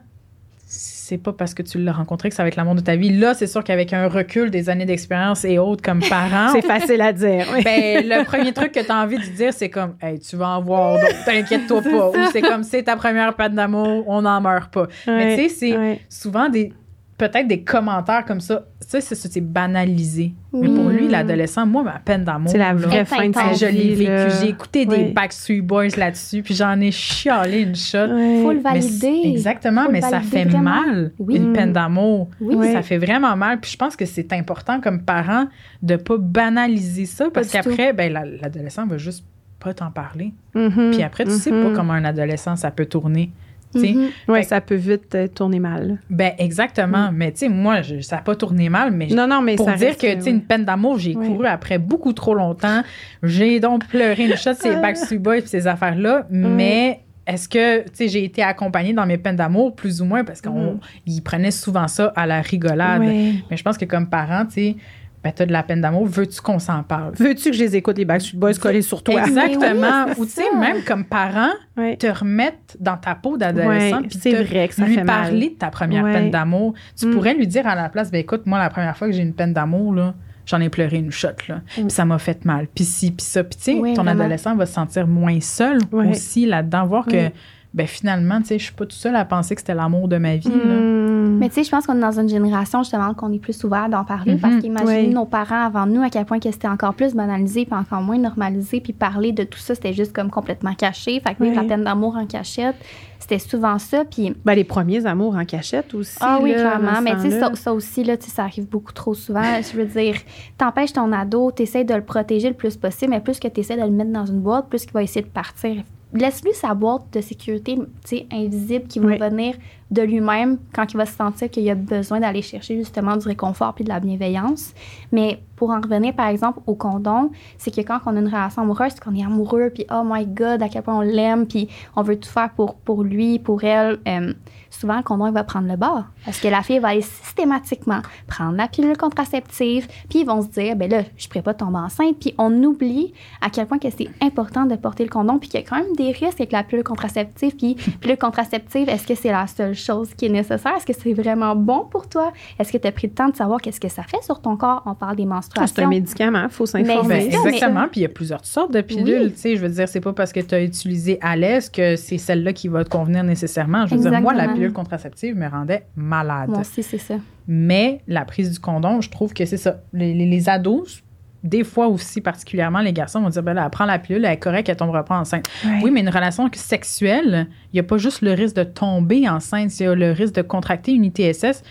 [0.73, 3.11] c'est pas parce que tu l'as rencontré que ça va être l'amour de ta vie.
[3.11, 7.01] Là, c'est sûr qu'avec un recul des années d'expérience et autres comme parent, C'est facile
[7.01, 7.45] à dire.
[7.53, 7.65] oui.
[7.65, 10.51] ben, le premier truc que tu as envie de dire, c'est comme, hey, tu vas
[10.51, 11.91] en voir d'autres, t'inquiète-toi pas.
[11.91, 12.09] ça.
[12.21, 14.87] Ou c'est comme, c'est ta première patte d'amour, on n'en meurt pas.
[15.09, 16.73] Mais tu sais, c'est souvent des,
[17.19, 18.67] peut-être des commentaires comme ça.
[18.91, 20.33] Ça, c'est, c'est banalisé.
[20.53, 20.95] Mais pour Oui.
[20.97, 22.51] lui, l'adolescent, moi, ma peine d'amour.
[22.51, 24.35] C'est la vraie fin de sa je l'ai vécu.
[24.41, 25.13] J'ai écouté des.
[25.13, 27.99] Backstreet Boys là-dessus, puis j'en ai chialé une shot.
[28.13, 28.41] Ouais.
[28.43, 29.21] Faut le valider.
[29.27, 30.83] exactement, Faut mais ça fait vraiment.
[30.83, 31.37] mal, Oui.
[31.37, 32.29] une peine d'amour.
[32.41, 32.73] Oui.
[32.73, 33.61] Ça fait vraiment mal.
[33.61, 35.47] Puis je pense que c'est important comme parent
[35.83, 39.25] de pas banaliser ça parce qu'après, ben, la- l'adolescent va juste
[39.61, 40.33] pas t'en parler.
[40.57, 40.91] Mhm.
[40.93, 41.63] Puis après, tu sais Mhm.
[41.63, 43.31] pas comment un adolescent ça peut tourner.
[43.75, 44.09] Mhm.
[44.27, 45.99] Fait- ça peut vite euh, tourner mal.
[46.11, 47.11] Ben exactement.
[47.13, 49.67] Mais tu sais, moi, je- ça n'a pas tourné mal, mais Non, non, mais pour
[49.67, 50.31] ça dire reste, que, tu sais, ouais.
[50.31, 51.27] une peine d'amour, j'ai Ouais.
[51.27, 52.83] couru après beaucoup trop longtemps.
[53.23, 56.27] J'ai donc pleuré une shot, ces Backstreet Boys et ces affaires-là.
[56.31, 60.25] Mais est-ce que, tu sais, j'ai été accompagnée dans mes peines d'amour, plus ou moins,
[60.25, 61.21] parce qu'ils Mhm.
[61.25, 63.03] prenaient souvent ça à la rigolade.
[63.03, 63.35] Ouais.
[63.51, 64.77] Mais je pense que comme parent, tu sais,
[65.23, 67.13] ben, t'as de la peine d'amour, veux-tu qu'on s'en parle?
[67.15, 69.21] Veux-tu que je les écoute, les Backstreet Boys collés sur toi?
[69.21, 70.07] Exactement.
[70.07, 71.51] Oui, Ou tu sais, même comme parent,
[71.99, 75.23] te remettre dans ta peau d'adolescent, puis c'est te- vrai que ça lui fait mal.
[75.25, 76.75] parler de ta première peine d'amour.
[76.99, 77.11] Tu Mm.
[77.15, 79.35] pourrais lui dire à la place, ben écoute, moi, la première fois que j'ai une
[79.35, 80.15] peine d'amour, là,
[80.47, 81.57] j'en ai pleuré une shot, là.
[81.57, 81.61] Mm.
[81.83, 82.67] Puis ça m'a fait mal.
[82.75, 83.45] Puis ci, puis ça.
[83.45, 84.23] Puis tu sais, Oui, ton vraiment.
[84.23, 87.31] adolescent va se sentir moins seul aussi là-dedans, voir que.
[87.73, 90.17] Ben finalement, tu sais, je suis pas tout seul à penser que c'était l'amour de
[90.17, 90.75] ma vie, là.
[90.75, 91.39] Mm.
[91.39, 93.89] Mais tu sais, je pense qu'on est dans une génération justement qu'on est plus ouvert
[93.89, 94.41] d'en parler Mhm.
[94.41, 95.15] parce qu'imaginez Ouais.
[95.15, 98.19] nos parents avant nous à quel point que c'était encore plus banalisé puis encore moins
[98.19, 101.21] normalisé puis parler de tout ça c'était juste comme complètement caché.
[101.21, 101.63] Fait que vivre Ouais.
[101.63, 102.75] la peine d'amour en cachette,
[103.19, 106.19] c'était souvent ça puis Ben, les premiers amours en cachette aussi.
[106.21, 107.01] ah oui, là, clairement.
[107.03, 109.43] Mais tu sais, ça, ça aussi, là, tu sais, ça arrive beaucoup trop souvent.
[109.63, 110.17] Je veux dire,
[110.59, 113.83] t'empêches ton ado, t'essayes de le protéger le plus possible, mais plus que t'essaies de
[113.83, 115.83] le mettre dans une boîte, plus qu'il va essayer de partir.
[116.13, 119.19] Laisse-lui sa boîte de sécurité, tu sais, invisible, qui va Oui.
[119.19, 119.55] venir
[119.91, 123.75] de lui-même quand il va se sentir qu'il a besoin d'aller chercher justement du réconfort
[123.75, 124.73] puis de la bienveillance.
[125.13, 128.63] Mais pour en revenir, par exemple, au condom, c'est que quand on a une relation
[128.63, 131.69] amoureuse, c'est qu'on est amoureux, puis oh my God, à quel point on l'aime, puis
[131.97, 133.99] on veut tout faire pour, pour lui, pour elle.
[134.09, 134.33] Euh,
[134.71, 136.05] souvent, le condom, il va prendre le bord.
[136.25, 140.49] Parce que la fille va aller systématiquement prendre la pilule contraceptive, puis ils vont se
[140.49, 142.17] dire, ben là, je ne pourrais pas tomber enceinte.
[142.19, 145.61] Puis on oublie à quel point que c'est important de porter le condom, puis qu'il
[145.61, 147.55] y a quand même des risques avec la pilule contraceptive.
[147.57, 150.73] Puis pilule contraceptive, est-ce que c'est la seule chose qui est nécessaire?
[150.77, 152.33] Est-ce que c'est vraiment bon pour toi?
[152.59, 154.57] Est-ce que tu as pris le temps de savoir qu'est-ce que ça fait sur ton
[154.57, 154.83] corps?
[154.87, 155.75] On parle des Ah, menstruations.
[155.75, 157.09] C'est un médicament, il faut s'informer.
[157.09, 157.87] Mais- exactement.
[157.91, 159.23] Puis il y a plusieurs sortes de pilules.
[159.25, 159.33] Oui.
[159.33, 161.97] Tu sais, je veux dire, c'est pas parce que tu as utilisé à l'aise que
[161.97, 163.87] c'est celle-là qui va te convenir nécessairement.
[163.87, 166.49] Je veux dire, moi, la pilule contraceptive me rendait malade.
[166.51, 167.15] Moi aussi, c'est ça.
[167.49, 169.81] Mais la prise du condom, je trouve que c'est ça.
[169.93, 171.03] Les, les- les ados,
[171.43, 174.33] des fois aussi, particulièrement les garçons, vont dire ben là, elle prend la pilule, elle
[174.33, 175.49] est correcte, elle tombera pas enceinte.
[175.83, 179.79] Oui, mais une relation sexuelle, il n'y a pas juste le risque de tomber enceinte,
[179.81, 181.63] il y a le risque de contracter une ITSS.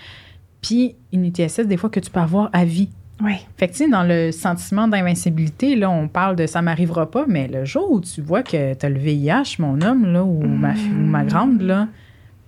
[0.61, 2.89] Puis une ITSS, des fois, que tu peux avoir à vie.
[3.23, 3.33] Oui.
[3.57, 7.25] Fait que, tu sais, dans le sentiment d'invincibilité, là, on parle de ça m'arrivera pas,
[7.27, 10.41] mais le jour où tu vois que tu as le VIH, mon homme, là, ou,
[10.43, 11.87] ma, fi- ou ma grande, là,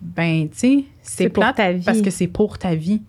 [0.02, 1.84] ben, tu sais, c'est pour plate ta vie.
[1.86, 3.02] parce que c'est pour ta vie.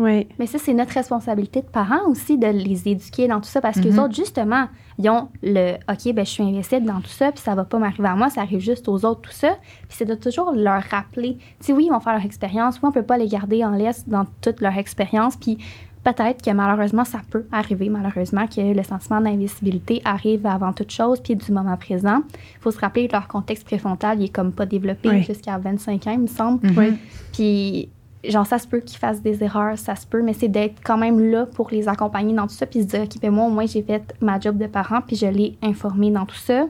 [0.00, 0.26] Oui.
[0.38, 3.78] Mais ça, c'est notre responsabilité de parents aussi de les éduquer dans tout ça parce
[3.78, 3.92] que Mhm.
[3.92, 4.66] les autres, justement,
[4.98, 7.78] ils ont le OK, ben je suis invincible dans tout ça, puis ça va pas
[7.78, 9.56] m'arriver à moi, ça arrive juste aux autres, tout ça.
[9.88, 11.36] Puis c'est de toujours leur rappeler.
[11.60, 13.70] Tu sais, oui, ils vont faire leur expérience, oui, on peut pas les garder en
[13.72, 15.58] laisse dans toute leur expérience, puis
[16.02, 21.20] peut-être que malheureusement, ça peut arriver, malheureusement, que le sentiment d'invisibilité arrive avant toute chose,
[21.20, 22.22] puis du moment présent.
[22.32, 25.22] Il faut se rappeler que leur contexte préfrontal, il est comme pas développé Oui.
[25.24, 26.66] jusqu'à 25 ans, il me semble.
[26.74, 26.94] Oui.
[27.34, 27.90] Puis,
[28.24, 30.98] genre, ça se peut qu'ils fassent des erreurs, ça se peut, mais c'est d'être quand
[30.98, 33.50] même là pour les accompagner dans tout ça, puis se dire, OK, ben moi, au
[33.50, 36.66] moins, j'ai fait ma job de parent, puis je l'ai informé dans tout ça.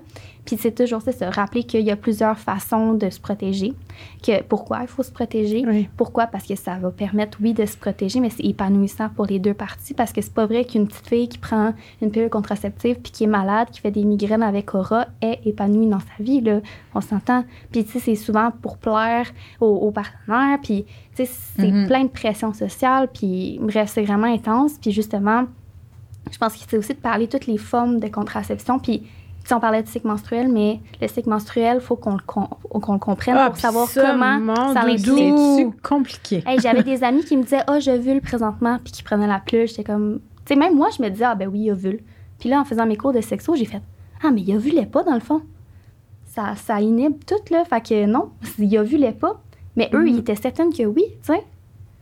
[0.51, 3.73] Puis c'est toujours ça, se rappeler qu'il y a plusieurs façons de se protéger,
[4.21, 5.89] que pourquoi il faut se protéger, Oui.
[5.97, 6.27] pourquoi?
[6.27, 9.55] Parce que ça va permettre, oui, de se protéger, mais c'est épanouissant pour les deux
[9.55, 13.13] parties parce que c'est pas vrai qu'une petite fille qui prend une pilule contraceptive puis
[13.13, 16.59] qui est malade, qui fait des migraines avec aura, est épanouie dans sa vie, là.
[16.97, 17.45] On s'entend.
[17.71, 20.85] Puis, tu sais, c'est souvent pour plaire aux, aux partenaires, puis,
[21.15, 21.87] tu sais, c'est Mhm.
[21.87, 24.73] plein de pression sociale, puis, bref, c'est vraiment intense.
[24.83, 25.45] Puis, justement,
[26.33, 29.05] je pense que c'est aussi de parler toutes les formes de contraception, puis
[29.53, 32.81] on parlait de cycle menstruel, mais le cycle menstruel, il faut qu'on le, com- le
[32.99, 35.35] comprenne Ah, pour savoir comment ça l'implique.
[35.57, 36.43] C'est compliqué?
[36.47, 39.41] Hey, j'avais des amis qui me disaient Ah, je ovule présentement, puis qui prenaient la
[39.41, 39.67] pilule.
[39.67, 40.21] J'étais comme.
[40.45, 42.01] Tu sais, même moi, je me disais Ah, ben oui, ovule.
[42.39, 43.83] Puis là, en faisant mes cours de sexo, j'ai fait
[44.23, 45.43] Ah, mais il ovulait pas, dans le fond.
[46.27, 47.65] Ça, ça inhibe tout, là.
[47.65, 49.41] Fait que non, il ovulait pas.
[49.77, 50.07] Mais eux, Mhm.
[50.09, 51.43] ils étaient certaines que oui, tu sais.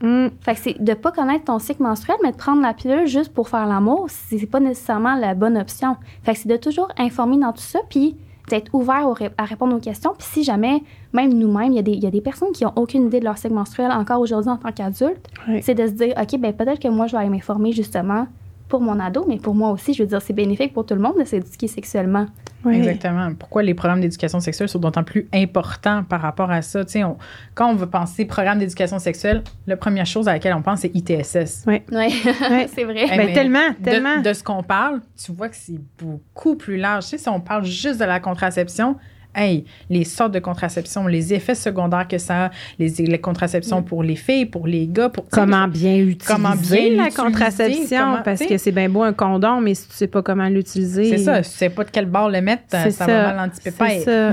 [0.01, 0.27] Mm.
[0.41, 3.33] Fait que c'est de pas connaître ton cycle menstruel, mais de prendre la pilule juste
[3.33, 5.97] pour faire l'amour, c'est pas nécessairement la bonne option.
[6.23, 8.15] Fait que c'est de toujours informer dans tout ça, puis
[8.49, 10.11] d'être ouvert au à répondre aux questions.
[10.17, 10.81] Puis si jamais,
[11.13, 13.19] même nous-mêmes, il y, a des- il y a des personnes qui ont aucune idée
[13.19, 15.59] de leur cycle menstruel encore aujourd'hui en tant qu'adultes, Oui.
[15.61, 18.25] c'est de se dire, OK, ben peut-être que moi, je vais aller m'informer justement
[18.69, 21.01] pour mon ado, mais pour moi aussi, je veux dire, c'est bénéfique pour tout le
[21.01, 22.27] monde de s'éduquer sexuellement.
[22.63, 22.77] Oui.
[22.77, 23.33] Exactement.
[23.33, 26.85] Pourquoi les programmes d'éducation sexuelle sont d'autant plus importants par rapport à ça?
[26.85, 27.17] Tu sais, on-
[27.55, 30.91] quand on veut penser programme d'éducation sexuelle, la première chose à laquelle on pense, c'est
[30.95, 31.65] ITSS.
[31.67, 32.09] Oui, Ouais.
[32.73, 33.07] c'est vrai.
[33.07, 34.21] Ben, mais tellement, de- tellement.
[34.21, 37.05] De, ce qu'on parle, tu vois que c'est beaucoup plus large.
[37.05, 38.97] Tu sais, si on parle juste de la contraception,
[39.35, 44.03] hey, les sortes de contraception, les effets secondaires que ça a, les, les contraceptions pour
[44.03, 48.45] les filles, pour les gars, pour Comment bien utiliser Comment bien la contraception, comment- parce
[48.45, 51.09] que c'est bien beau un condom, mais si tu sais pas comment l'utiliser.
[51.09, 53.05] C'est ça, si tu sais pas de quel bord le mettre, ça, ça.
[53.05, 53.39] va mal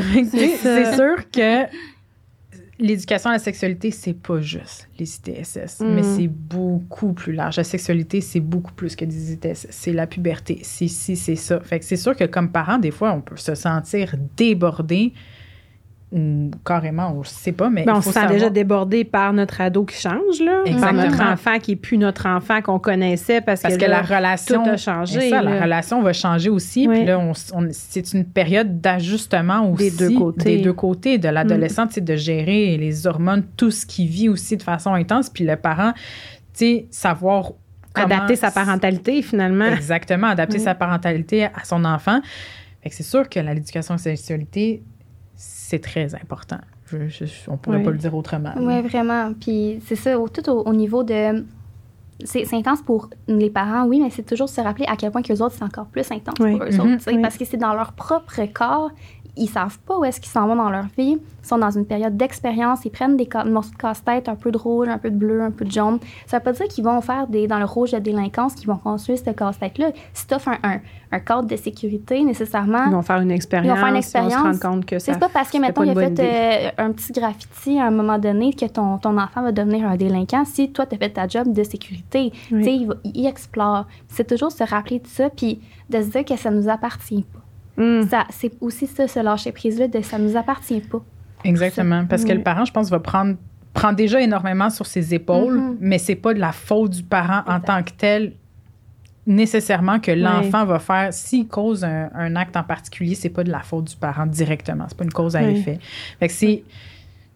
[0.30, 1.64] sais, C'est sûr que
[2.78, 5.94] l'éducation à la sexualité, c'est pas juste les ITSS, Mm.
[5.94, 7.56] mais c'est beaucoup plus large.
[7.56, 9.66] La sexualité, c'est beaucoup plus que des ITSS.
[9.70, 11.60] C'est la puberté, c'est ci, c'est ça.
[11.60, 15.12] Fait que c'est sûr que comme parent, des fois, on peut se sentir débordé.
[16.12, 19.60] Ou carrément, on ne sait pas, mais Ben, on se sent déjà débordé par notre
[19.60, 20.62] ado qui change, là.
[20.64, 21.02] Par Exactement.
[21.02, 24.62] notre enfant qui n'est plus notre enfant qu'on connaissait parce, Parce que, là, la relation
[24.62, 26.86] tout a changé, c'est ça, la relation va changer aussi.
[26.86, 26.98] Oui.
[26.98, 30.40] Puis là, on, on- c'est une période d'ajustement aussi Des deux côtés.
[30.54, 30.56] Mm.
[30.58, 34.28] des deux côtés de l'adolescent, tu sais, de gérer les hormones, tout ce qui vit
[34.28, 35.28] aussi de façon intense.
[35.28, 36.00] Puis le parent, tu
[36.54, 37.50] sais, savoir
[37.96, 39.64] adapter sa parentalité, finalement.
[39.66, 40.62] Exactement, adapter Oui.
[40.64, 42.20] sa parentalité à son enfant.
[42.82, 44.82] Fait que c'est sûr que l'éducation à la sexualité,
[45.36, 46.58] c'est très important.
[46.86, 47.84] Je, je- on pourrait Oui.
[47.84, 48.52] pas le dire autrement.
[48.58, 49.32] Oui, vraiment.
[49.38, 51.44] Puis c'est ça, au- tout au, au niveau de.
[52.24, 55.28] C'est intense pour les parents, oui, mais c'est toujours se rappeler à quel point que
[55.28, 56.52] les autres, c'est encore plus intense Oui.
[56.56, 57.04] pour eux autres.
[57.08, 57.20] Oui.
[57.20, 58.90] Parce que c'est dans leur propre corps.
[59.36, 61.18] Ils savent pas où est-ce qu'ils s'en vont dans leur vie.
[61.42, 62.84] Ils sont dans une période d'expérience.
[62.84, 65.50] Ils prennent des morceaux de casse-tête, un peu de rouge, un peu de bleu, un
[65.50, 65.98] peu de jaune.
[66.26, 68.78] Ça veut pas dire qu'ils vont faire des, dans le rouge de délinquance, qu'ils vont
[68.78, 69.90] construire cette casse-tête-là.
[70.14, 70.80] Si tu offres un, un,
[71.12, 73.66] un cadre de sécurité, nécessairement, Ils vont faire une expérience.
[73.66, 74.62] Ils vont faire une On se expérience.
[74.62, 75.12] rend compte que ça.
[75.12, 78.18] c'est pas parce que, mettons, il a fait euh, un petit graffiti à un moment
[78.18, 80.44] donné que ton, ton enfant va devenir un délinquant.
[80.44, 82.58] Si toi, tu as fait ta job de sécurité, Oui.
[82.58, 83.86] tu sais, il, il explore.
[84.08, 87.40] C'est toujours se rappeler de ça, puis de se dire que ça nous appartient pas.
[87.78, 88.06] Hum.
[88.08, 91.02] Ça, c'est aussi ça, ce lâcher-prise-là, de ça nous appartient pas.
[91.44, 92.04] Exactement.
[92.06, 93.36] Parce que le parent, je pense, va prendre
[93.74, 95.76] prend déjà énormément sur ses épaules, Mhm.
[95.80, 98.32] mais c'est pas de la faute du parent en tant que tel
[99.26, 103.50] nécessairement que l'enfant va faire s'il cause un, un acte en particulier c'est pas de
[103.50, 105.58] la faute du parent directement c'est pas une cause à Oui.
[105.58, 105.78] effet
[106.20, 106.62] fait que c'est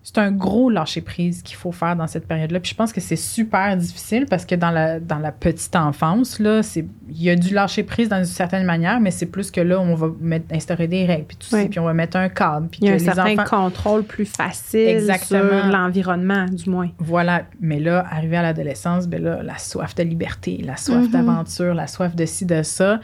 [0.03, 2.59] c'est un gros lâcher prise qu'il faut faire dans cette période-là.
[2.59, 6.39] Puis je pense que c'est super difficile parce que dans la, dans la petite enfance,
[6.39, 9.51] là, c'est, il y a du lâcher prise dans une certaine manière, mais c'est plus
[9.51, 12.17] que là, on va mettre, instaurer des règles, puis tout ça, puis on va mettre
[12.17, 12.67] un cadre.
[12.71, 15.61] Puis Il y a un certain enfants- contrôle plus facile Exactement.
[15.61, 16.89] sur l'environnement, du moins.
[16.99, 17.43] Voilà.
[17.61, 21.11] Mais là, arrivé à l'adolescence, ben là, la soif de liberté, la soif Mhm.
[21.11, 23.01] d'aventure, la soif de ci, de ça,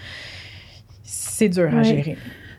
[1.03, 2.17] c'est dur à gérer.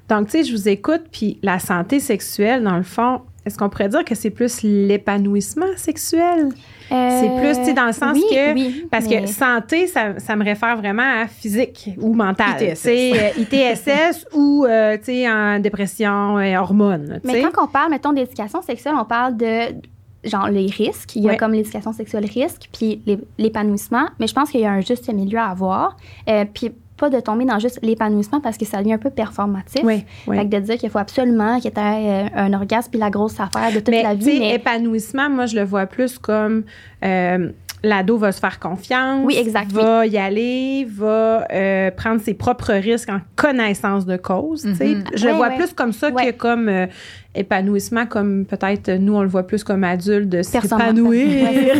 [0.09, 3.69] Donc, tu sais, je vous écoute, puis la santé sexuelle, dans le fond, est-ce qu'on
[3.69, 6.49] pourrait dire que c'est plus l'épanouissement sexuel?
[6.89, 10.19] C'est plus, tu sais, dans le sens oui, que- oui, Parce mais- que santé, ça,
[10.19, 12.61] ça me réfère vraiment à physique ou mental.
[12.61, 12.75] ITSS.
[12.79, 17.19] Sais, euh, ITSS ou, euh, tu sais, en dépression, et hormones.
[17.21, 19.75] tu Mais quand on parle, mettons, d'éducation sexuelle, on parle de
[20.23, 21.15] genre les risques.
[21.15, 21.37] Il y a Ouais.
[21.37, 24.05] comme l'éducation sexuelle risque, puis l'é- l'épanouissement.
[24.19, 25.97] Mais je pense qu'il y a un juste milieu à avoir.
[26.29, 29.81] Euh, puis pas de tomber dans juste l'épanouissement parce que ça devient un peu performatif.
[29.83, 30.37] Oui, oui.
[30.37, 33.09] Fait que de dire qu'il faut absolument qu'il y ait euh, un orgasme puis la
[33.09, 34.39] grosse affaire de toute mais, la vie.
[34.39, 36.63] Mais épanouissement, moi, je le vois plus comme
[37.03, 37.51] euh,
[37.83, 39.23] l'ado va se faire confiance.
[39.25, 44.65] Oui, exact, Va y aller, va euh, prendre ses propres risques en connaissance de cause.
[44.65, 45.03] Mhm.
[45.15, 45.57] Je le vois ouais.
[45.57, 46.31] plus comme ça Ouais.
[46.31, 46.87] que comme euh,
[47.35, 51.47] épanouissement, comme peut-être nous, on le voit plus comme adulte de s'épanouir.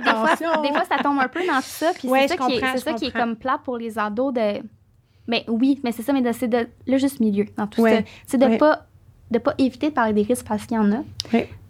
[0.00, 1.92] Des fois, des fois, ça tombe un peu dans tout ça.
[1.98, 4.62] Puis Ouais, c'est ça, qui est, ça qui est comme plate pour les ados de.
[5.26, 7.96] Mais oui, mais c'est ça, mais de- c'est de le juste milieu dans tout Ouais.
[7.98, 8.02] ça.
[8.26, 8.58] C'est de Ouais.
[8.58, 8.86] pas
[9.30, 10.98] de pas éviter de parler des risques parce qu'il y en a.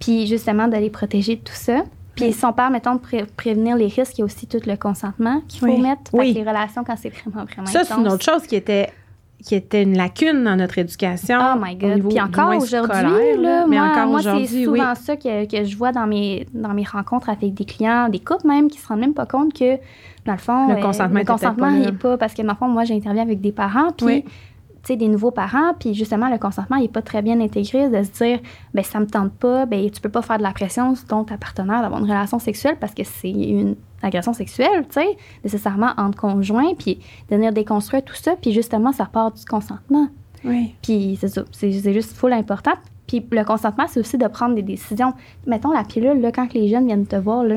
[0.01, 1.85] Puis justement de les protéger de tout ça.
[2.17, 4.61] Puis si on parle, mettons, de pré- prévenir les risques, il y a aussi tout
[4.67, 5.81] le consentement qu'il faut Oui.
[5.81, 6.11] mettre.
[6.11, 6.33] Fait Oui.
[6.35, 8.93] que les relations, quand c'est vraiment, vraiment Ça, c'est une autre chose qui était
[9.43, 11.39] qui était une lacune dans notre éducation.
[11.39, 11.95] Oh my au God.
[11.97, 14.65] niveau Puis encore aujourd'hui, scolaire, là, mais moi, encore moi c'est oui.
[14.65, 18.21] souvent ça que, que je vois dans mes, dans mes rencontres avec des clients, des
[18.21, 19.77] couples même, qui se rendent même pas compte que,
[20.25, 22.17] dans le fond, Le consentement le était peut-être consentement pas n'est pas...
[22.17, 24.07] Parce que, dans le fond, moi, j'interviens avec des parents, puis...
[24.07, 24.25] Oui.
[24.83, 28.03] Tu sais, des nouveaux parents, puis justement, le consentement n'est pas très bien intégré, de
[28.03, 28.39] se dire,
[28.75, 31.25] ben ça me tente pas, ben tu peux pas faire de la pression sur ton
[31.25, 35.07] partenaire d'avoir une relation sexuelle parce que c'est une agression sexuelle, tu sais,
[35.43, 40.09] nécessairement entre conjoints, puis de venir déconstruire tout ça, puis justement, ça part du consentement.
[40.45, 40.75] Oui.
[40.83, 42.73] Puis c'est ça, c'est c'est juste full important.
[43.07, 45.13] Puis le consentement, c'est aussi de prendre des décisions.
[45.47, 47.57] Mettons la pilule, là, quand les jeunes viennent te voir, là,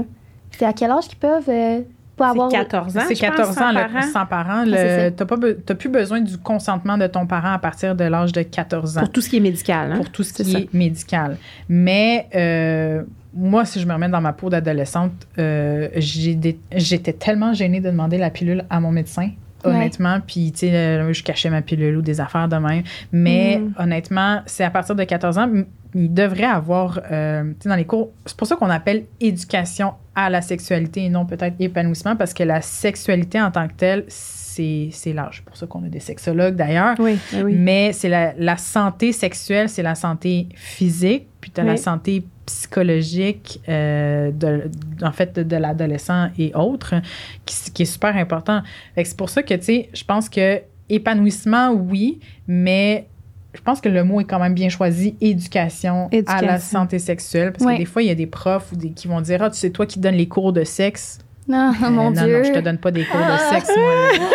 [0.51, 1.81] c'est à quel âge qu'ils peuvent euh,
[2.17, 2.49] pas avoir...
[2.51, 3.01] C'est 14 ans.
[3.07, 4.01] C'est je pense, 14 ans, sans le, parents.
[4.11, 4.63] sans parents.
[4.65, 8.41] Le, t'as, be- plus besoin du consentement de ton parent à partir de l'âge de
[8.41, 9.01] 14 ans.
[9.01, 9.91] Pour tout ce qui est médical.
[9.91, 9.97] hein.
[9.97, 10.59] pour tout ce C'est qui ça.
[10.59, 11.37] est médical.
[11.69, 13.03] Mais euh,
[13.37, 18.17] moi, si je me remets dans ma peau d'adolescente, euh, j'étais tellement gênée de demander
[18.17, 19.29] la pilule à mon médecin.
[19.65, 19.71] Ouais.
[19.71, 22.83] Honnêtement, puis tu sais, je cachais ma pilule ou des affaires de même.
[23.11, 23.73] Mais Mm.
[23.79, 25.49] honnêtement, c'est à partir de 14 ans,
[25.95, 29.93] il devrait avoir, euh, tu sais, dans les cours, c'est pour ça qu'on appelle éducation
[30.15, 34.03] à la sexualité et non peut-être épanouissement, parce que la sexualité en tant que telle,
[34.07, 34.46] c'est
[34.91, 35.37] c'est large.
[35.37, 36.95] C'est pour ça qu'on a des sexologues d'ailleurs.
[36.99, 37.55] Oui, oui, oui.
[37.55, 42.23] Mais c'est la, la santé sexuelle, c'est la santé physique, puis tu as la santé
[42.45, 44.69] psychologique, euh, de,
[45.01, 46.95] en fait, de, de l'adolescent et autres,
[47.45, 48.61] qui, qui est super important.
[48.95, 53.07] C'est pour ça que, tu sais, je pense que épanouissement, oui, mais
[53.53, 57.51] je pense que le mot est quand même bien choisi, éducation, à la santé sexuelle.
[57.51, 59.49] Parce que des fois, il y a des profs ou des, qui vont dire Ah,
[59.49, 61.19] tu sais, toi qui donnes les cours de sexe.
[61.47, 62.37] Non, Euh, mon non, Dieu.
[62.39, 64.27] non, je te donne pas des cours de sexe, moi.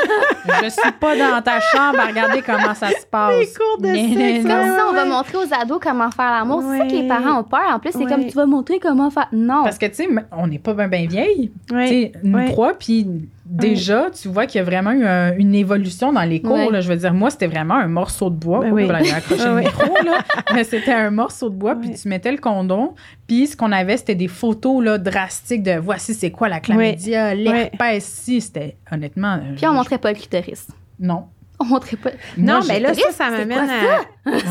[0.65, 3.35] Je suis pas dans ta chambre à regarder comment ça se passe.
[3.39, 4.55] Les cours de Mais sexe, non.
[4.55, 6.63] Comme ça, on va montrer aux ados comment faire l'amour.
[6.71, 7.61] C'est ça que les parents ont peur.
[7.75, 9.29] En plus, c'est comme tu vas montrer comment faire.
[9.33, 9.63] Non.
[9.65, 11.53] Parce que, tu sais, on n'est pas bien ben vieilles.
[11.71, 11.87] Ouais.
[11.87, 15.55] Tu sais, nous trois, puis déjà, tu vois qu'il y a vraiment eu un- une
[15.55, 16.53] évolution dans les cours.
[16.53, 16.71] Ouais.
[16.71, 16.81] là.
[16.81, 18.61] Je veux dire, moi, c'était vraiment un morceau de bois.
[18.61, 18.87] Ben oui.
[18.87, 18.93] le
[19.61, 20.19] micro, là.
[20.55, 22.95] Mais c'était un morceau de bois, puis tu mettais le condom.
[23.27, 27.35] Puis ce qu'on avait, c'était des photos là, drastiques de voici c'est quoi la chlamydia,
[27.35, 28.05] l'herpès.
[28.05, 29.35] Si, c'était honnêtement.
[29.35, 30.69] euh, Puis on je- montrait pas le clitoris.
[31.01, 31.25] Non.
[31.71, 32.11] On pas.
[32.37, 34.01] Non, mais là, ça, ça m'amène à.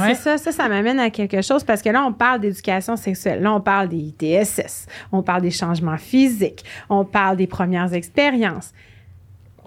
[0.06, 0.16] Ouais.
[0.22, 3.42] Ça, ça, ça m'amène à quelque chose parce que là, on parle d'éducation sexuelle.
[3.42, 4.86] Là, on parle des ITSS.
[5.12, 6.64] On parle des changements physiques.
[6.90, 8.72] On parle des premières expériences.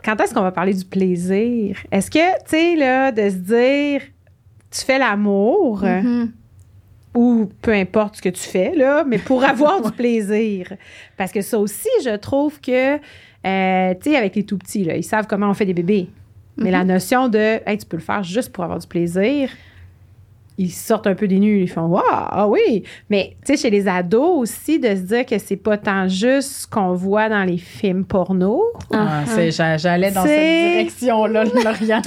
[0.05, 1.79] Quand est-ce qu'on va parler du plaisir?
[1.91, 4.03] Est-ce que, tu sais, là, de se dire,
[4.71, 6.33] tu fais l'amour Mhm.
[7.15, 10.75] ou peu importe ce que tu fais, là, mais pour avoir du plaisir.
[11.17, 14.97] Parce que ça aussi, je trouve que, euh, tu sais, avec les tout petits, là,
[14.97, 16.11] ils savent comment on fait des bébés.
[16.57, 19.51] Mais la notion de, hey, tu peux le faire juste pour avoir du plaisir,
[20.59, 22.85] ils sortent un peu des nues, ils font, waouh, ah oui.
[23.11, 26.51] Mais, tu sais, chez les ados aussi, de se dire que c'est pas tant juste
[26.63, 28.63] ce qu'on voit dans les films porno.
[28.93, 30.31] Ah, c'est- j'a- J'allais dans cette
[30.73, 32.03] direction-là, Lauriane.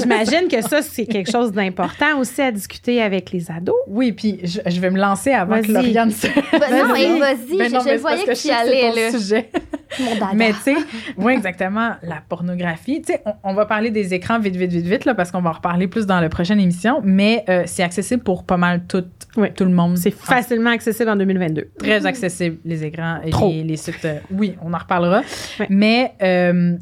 [0.00, 3.74] J'imagine que ça, c'est quelque chose d'important aussi à discuter avec les ados.
[3.88, 5.66] Oui, puis je, je vais me lancer avant Vas-y.
[5.66, 6.26] que Lauriane se.
[6.26, 7.12] Bah, non, Vas-y.
[7.12, 9.12] mais vas-y, Ben je, voyais parce que tu allais, là.
[9.12, 9.50] ton sujet.
[10.00, 10.26] Mon dada.
[10.34, 10.74] Mais tu sais,
[11.16, 13.00] oui, exactement, la pornographie.
[13.00, 15.40] Tu sais, on, on va parler des écrans vite, vite, vite, vite, là, parce qu'on
[15.40, 18.82] va en reparler plus dans la prochaine émission, mais euh, c'est accessible pour pas mal
[18.86, 19.04] tout,
[19.36, 19.48] Oui.
[19.54, 19.96] tout le monde.
[19.98, 21.68] C'est facilement accessible en 2022.
[21.78, 23.48] Très accessible, les écrans et Trop.
[23.50, 24.04] les, les sites.
[24.04, 25.22] euh, oui, on en reparlera.
[25.68, 26.76] Mais euh,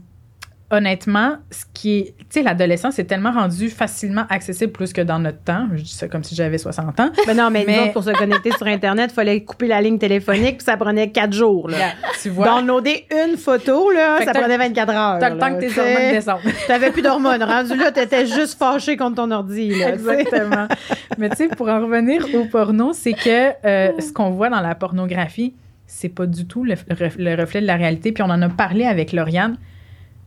[0.71, 2.05] honnêtement, ce qui est.
[2.19, 5.69] Tu sais, l'adolescence est tellement rendu facilement accessible plus que dans notre temps.
[5.75, 7.11] Je dis ça comme si j'avais 60 ans.
[7.27, 9.81] Mais non, mais, nous Mais- autres, pour se connecter sur Internet, il fallait couper la
[9.81, 11.69] ligne téléphonique, puis ça prenait quatre jours.
[11.69, 11.93] Là.
[12.21, 12.47] tu vois.
[12.47, 15.19] Downloader une photo, là, Fait ça prenait 24 heures.
[15.21, 16.41] T'as le temps là, que tes hormones descendent.
[16.67, 17.43] T'avais plus d'hormones.
[17.43, 19.71] Rendu là, t'étais juste fâché contre ton ordi.
[19.79, 19.91] Là.
[19.95, 20.67] Exactement.
[21.19, 24.61] Mais tu sais, pour en revenir au porno, c'est que euh, ce qu'on voit dans
[24.61, 25.55] la pornographie,
[25.87, 26.75] c'est pas du tout le,
[27.19, 28.11] le reflet de la réalité.
[28.13, 29.57] Puis on en a parlé avec Lauriane.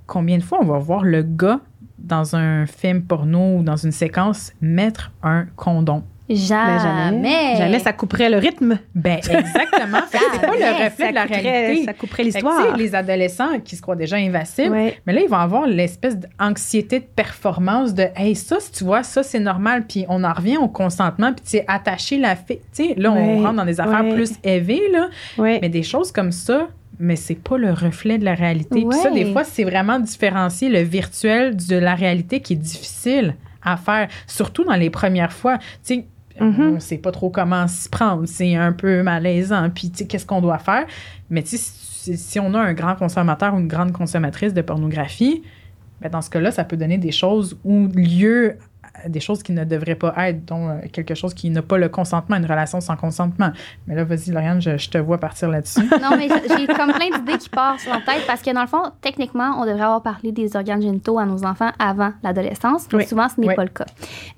[0.10, 1.60] Combien de fois on va voir le gars
[2.00, 6.04] dans un film porno ou dans une séquence mettre un condom?
[6.32, 6.78] Jamais.
[6.78, 7.56] Ben, jamais.
[7.58, 8.78] Jamais ça couperait le rythme.
[8.94, 9.98] Ben exactement.
[10.12, 11.86] C'est pas le reflet ça de la couperait, réalité.
[11.86, 12.72] Ça couperait l'histoire.
[12.72, 14.98] sais, les adolescents qui se croient déjà invincibles, Ouais.
[15.08, 19.02] mais là, ils vont avoir l'espèce d'anxiété de performance de Hey, ça, si tu vois,
[19.02, 19.86] ça, c'est normal.
[19.88, 21.34] Puis on en revient au consentement.
[21.34, 22.60] Puis tu sais, attacher la fille.
[22.76, 24.14] Tu sais, là, on Ouais, rentre dans des affaires ouais.
[24.14, 25.08] plus élevées, là.
[25.40, 25.58] Ouais.
[25.64, 26.68] Mais des choses comme ça,
[27.00, 28.86] mais c'est pas le reflet de la réalité.
[28.88, 29.24] Puis ça, Ouais.
[29.24, 34.08] des fois, c'est vraiment différencier le virtuel de la réalité qui est difficile à faire,
[34.28, 35.58] surtout dans les premières fois.
[35.58, 36.06] Tu sais,
[36.40, 36.76] Mhm.
[36.76, 38.26] on sait pas trop comment s'y prendre.
[38.26, 39.70] C'est un peu malaisant.
[39.70, 40.86] Puis, tu sais, qu'est-ce qu'on doit faire?
[41.30, 44.62] Mais tu sais, si, si on a un grand consommateur ou une grande consommatrice de
[44.62, 45.44] pornographie,
[46.02, 48.56] ben dans ce cas-là, ça peut donner des choses ou lieu
[49.08, 51.90] des choses qui ne devraient pas être, dont euh, quelque chose qui n'a pas le
[51.90, 53.52] consentement, une relation sans consentement.
[53.88, 55.82] Mais là, vas-y, Lauriane, je, je te vois partir là-dessus.
[56.02, 58.84] Non, mais j'ai comme plein d'idées qui passent la tête parce que dans le fond,
[59.02, 62.88] techniquement, on devrait avoir parlé des organes génitaux à nos enfants avant l'adolescence.
[62.92, 63.06] mais Oui.
[63.08, 63.56] Souvent, ce n'est Oui.
[63.56, 63.86] pas le cas.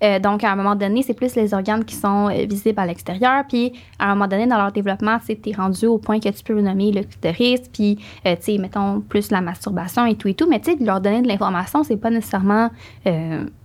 [0.03, 2.85] Euh, donc, à un moment donné, c'est plus les organes qui sont euh, visibles à
[2.85, 3.43] l'extérieur.
[3.47, 6.43] Puis, à un moment donné, dans leur développement, tu es rendu au point que tu
[6.43, 7.61] peux nommer le clitoris.
[7.71, 10.47] Puis, euh, tu sais, mettons, plus la masturbation et tout et tout.
[10.49, 12.69] Mais, tu sais, de leur donner de l'information, c'est pas nécessairement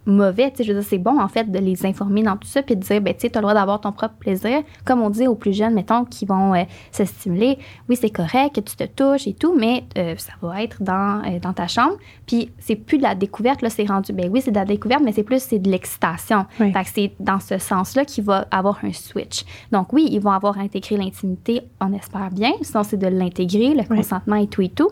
[0.06, 0.50] mauvais.
[0.50, 2.62] Tu sais, je veux dire, c'est bon, en fait, de les informer dans tout ça.
[2.62, 4.62] Puis de dire, ben, tu sais, tu as le droit d'avoir ton propre plaisir.
[4.84, 7.58] Comme on dit aux plus jeunes, mettons, qui vont euh, se stimuler.
[7.88, 11.22] Oui, c'est correct que tu te touches et tout, mais euh, ça va être dans,
[11.26, 11.94] euh, dans ta chambre.
[12.26, 15.02] Puis c'est plus de la découverte, là, c'est rendu, ben oui, c'est de la découverte,
[15.04, 16.46] mais c'est plus, c'est de l'excitation.
[16.60, 16.72] Oui.
[16.72, 19.44] Fait que c'est dans ce sens-là qu'il va avoir un switch.
[19.72, 22.52] Donc oui, ils vont avoir intégré l'intimité, on espère bien.
[22.62, 23.96] Sinon, c'est de l'intégrer, le Oui.
[23.98, 24.88] consentement et tout et tout.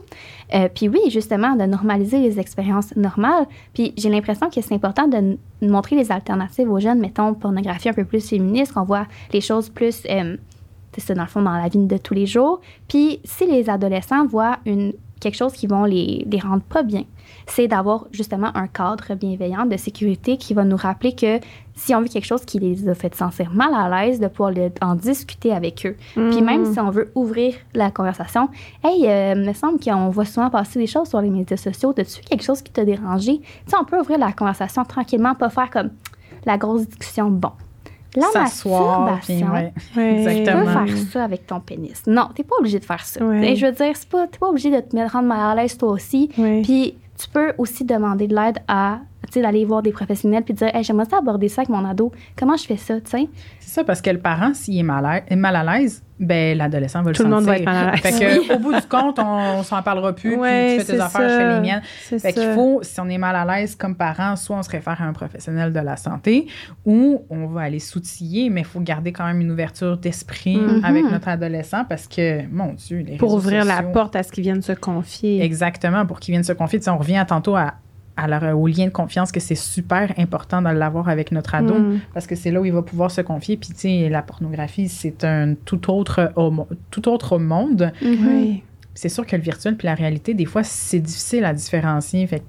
[0.55, 3.47] Euh, puis oui, justement, de normaliser les expériences normales.
[3.73, 7.93] Puis j'ai l'impression que c'est important de montrer les alternatives aux jeunes, mettons, pornographie un
[7.93, 10.37] peu plus féministe, qu'on voit les choses plus, euh,
[11.09, 12.61] dans le fond, dans la vie de tous les jours.
[12.89, 17.05] Puis si les adolescents voient une, quelque chose qui vont les, les rendre pas bien,
[17.47, 21.41] c'est d'avoir justement un cadre bienveillant de sécurité qui va nous rappeler que
[21.75, 24.29] si on veut quelque chose qui les a fait se sentir mal à l'aise, de
[24.29, 25.97] pouvoir le- en discuter avec eux.
[26.15, 26.45] Puis Mm.
[26.45, 28.49] même si on veut ouvrir la conversation,
[28.83, 31.91] hey, euh, me semble qu'on voit souvent passer des choses sur les médias sociaux.
[31.99, 33.39] As-tu vu quelque chose qui t'a dérangé?
[33.41, 35.91] Tu sais, on peut ouvrir la conversation tranquillement, pas faire comme
[36.47, 37.29] la grosse discussion.
[37.31, 37.51] Bon.
[38.17, 39.73] La masturbation, ouais.
[39.95, 42.01] Tu peux faire ça avec ton pénis.
[42.07, 43.25] Non, t'es pas obligé de faire ça.
[43.25, 43.53] Ouais.
[43.53, 45.61] Et Je veux dire, c'est pas, t'es pas obligé de te mettre- rendre mal à
[45.61, 46.31] l'aise toi aussi.
[46.39, 46.63] Ouais.
[46.63, 49.01] Puis tu peux aussi demander de l'aide à,
[49.43, 52.12] d'aller voir des professionnels puis de dire, hey, j'aimerais ça aborder ça avec mon ado.
[52.37, 53.29] Comment je fais ça, tu sais?
[53.61, 56.57] C'est ça, parce que le parent, s'il est mal à, est mal à l'aise, ben
[56.57, 57.37] l'adolescent va le Tout le sentir.
[57.41, 58.01] monde va être mal à l'aise.
[58.01, 60.37] Fait que, au bout du compte, on, s'en parlera plus.
[60.37, 61.39] Ouais, puis tu fais tes c'est affaires, je ça.
[61.39, 61.83] fais les miennes.
[61.85, 62.55] Fait qu'il ça.
[62.55, 65.12] faut, si on est mal à l'aise comme parent, soit on se réfère à un
[65.12, 66.47] professionnel de la santé
[66.87, 70.85] ou on va aller s'outiller, mais il faut garder quand même une ouverture d'esprit Mhm.
[70.85, 74.45] avec notre adolescent parce que, mon Dieu, les Pour ouvrir la porte à ce qu'ils
[74.45, 75.43] viennent se confier.
[75.43, 76.79] Exactement, pour qu'ils viennent se confier.
[76.87, 77.75] On revient à tantôt à,
[78.17, 81.75] à leur- au lien de confiance que c'est super important de l'avoir avec notre ado
[81.75, 82.01] Mm.
[82.12, 83.57] parce que c'est là où il va pouvoir se confier.
[83.57, 87.93] Puis, tu sais, la pornographie, c'est un tout autre, homo- tout autre monde.
[88.03, 88.62] Oui.
[88.95, 92.25] C'est sûr que le virtuel puis la réalité, des fois, c'est difficile à différencier.
[92.29, 92.43] Fait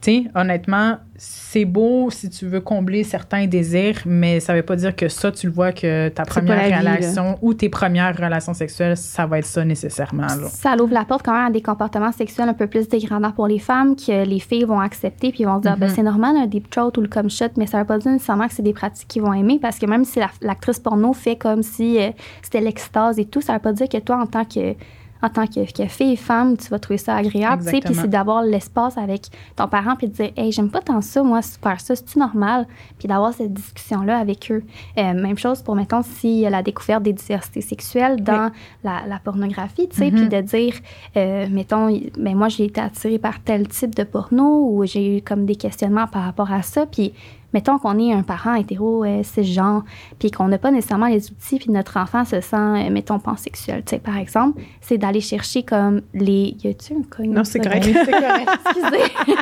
[0.00, 4.76] tu sais, honnêtement, c'est beau si tu veux combler certains désirs, mais ça veut pas
[4.76, 6.78] dire que ça, tu le vois que ta première là.
[6.94, 10.22] relation ou tes premières relations sexuelles, ça va être ça nécessairement.
[10.22, 10.48] Là.
[10.48, 13.46] Ça ouvre la porte quand même à des comportements sexuels un peu plus dégradants pour
[13.46, 16.46] les femmes que les filles vont accepter puis vont se dire ben, c'est normal un
[16.46, 18.72] deep throat ou le cum shot mais ça veut pas dire nécessairement que c'est des
[18.72, 22.10] pratiques qu'ils vont aimer parce que même si la- l'actrice porno fait comme si euh,
[22.42, 24.74] c'était l'extase et tout ça veut pas dire que toi en tant que
[25.22, 27.94] en tant que, que fille et femme, tu vas trouver ça agréable, tu sais, puis
[27.94, 31.40] c'est d'avoir l'espace avec ton parent, puis de dire, hey, j'aime pas tant ça, moi,
[31.42, 32.66] faire ça, c'est-tu normal?
[32.98, 34.62] Puis d'avoir cette discussion-là avec eux.
[34.98, 38.50] Euh, même chose pour, mettons, a la découverte des diversités sexuelles dans
[38.84, 40.16] la, la pornographie, tu sais, Mhm.
[40.16, 40.74] puis de dire,
[41.16, 45.22] euh, mettons, ben moi, j'ai été attirée par tel type de porno ou j'ai eu
[45.22, 47.12] comme des questionnements par rapport à ça, puis
[47.52, 49.84] mettons qu'on est un parent hétéro euh, cisgenre,
[50.18, 53.82] puis qu'on n'a pas nécessairement les outils, puis notre enfant se sent, euh, mettons, pansexuel,
[53.84, 56.56] tu sais, par exemple, c'est d'aller chercher comme les...
[56.62, 57.32] Y a-tu un cognon?
[57.32, 57.84] Non, c'est correct.
[57.84, 58.50] C'est correct.
[58.66, 59.04] Excusez.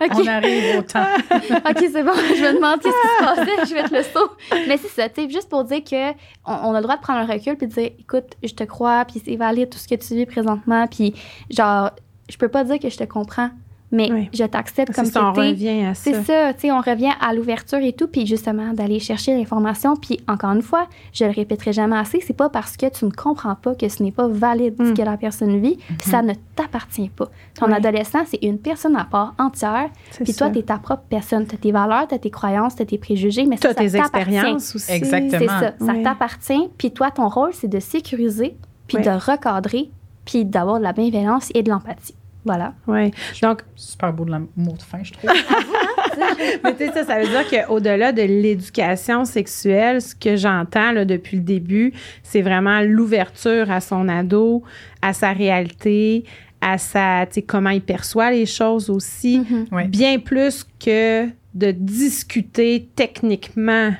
[0.00, 0.12] OK.
[0.14, 1.06] On arrive au temps.
[1.30, 2.12] OK, c'est bon.
[2.14, 3.66] Je me demande qu'est-ce qui se passait.
[3.68, 4.30] Je vais te le saut.
[4.68, 6.12] Mais c'est ça, tu sais, juste pour dire que
[6.44, 8.64] on, on a le droit de prendre un recul puis de dire, écoute, je te
[8.64, 11.14] crois, puis c'est valide tout ce que tu vis présentement, puis
[11.50, 11.90] genre,
[12.28, 13.50] je peux pas dire que je te comprends,
[13.92, 14.28] mais Oui.
[14.34, 15.48] je t'accepte comme C'est ça, on tu es.
[15.50, 16.02] revient à ça.
[16.04, 19.94] C'est ça, tu sais, on revient à l'ouverture et tout, puis justement d'aller chercher l'information.
[19.96, 23.10] Puis encore une fois, je le répéterai jamais assez, c'est pas parce que tu ne
[23.10, 24.94] comprends pas que ce n'est pas valide ce Mm.
[24.94, 27.28] que la personne vit, puis ça ne t'appartient pas.
[27.54, 27.74] Ton Oui.
[27.74, 29.88] adolescent, c'est une personne à part entière,
[30.24, 31.46] puis toi, tu es ta propre personne.
[31.46, 33.74] Tu as tes valeurs, tu as tes croyances, tu as tes préjugés, mais ça, ça
[33.74, 34.18] tes t'appartient.
[34.34, 34.92] expériences aussi.
[34.92, 35.38] Exactement.
[35.38, 36.68] C'est ça, ça t'appartient.
[36.76, 38.56] Puis toi, ton rôle, c'est de sécuriser,
[38.88, 39.90] puis de recadrer,
[40.24, 42.14] puis d'avoir de la bienveillance et de l'empathie.
[42.46, 42.72] Voilà.
[42.86, 43.10] Oui.
[43.42, 45.30] Donc, Super beau de la mot de fin, je trouve.
[46.64, 51.04] Mais tu sais, ça, ça veut dire qu'au-delà de l'éducation sexuelle, ce que j'entends là,
[51.04, 51.92] depuis le début,
[52.22, 54.62] c'est vraiment l'ouverture à son ado,
[55.02, 56.24] à sa réalité,
[56.60, 59.66] à sa, tu sais, comment il perçoit les choses aussi, Mhm.
[59.72, 59.88] Ouais.
[59.88, 63.90] bien plus que de discuter techniquement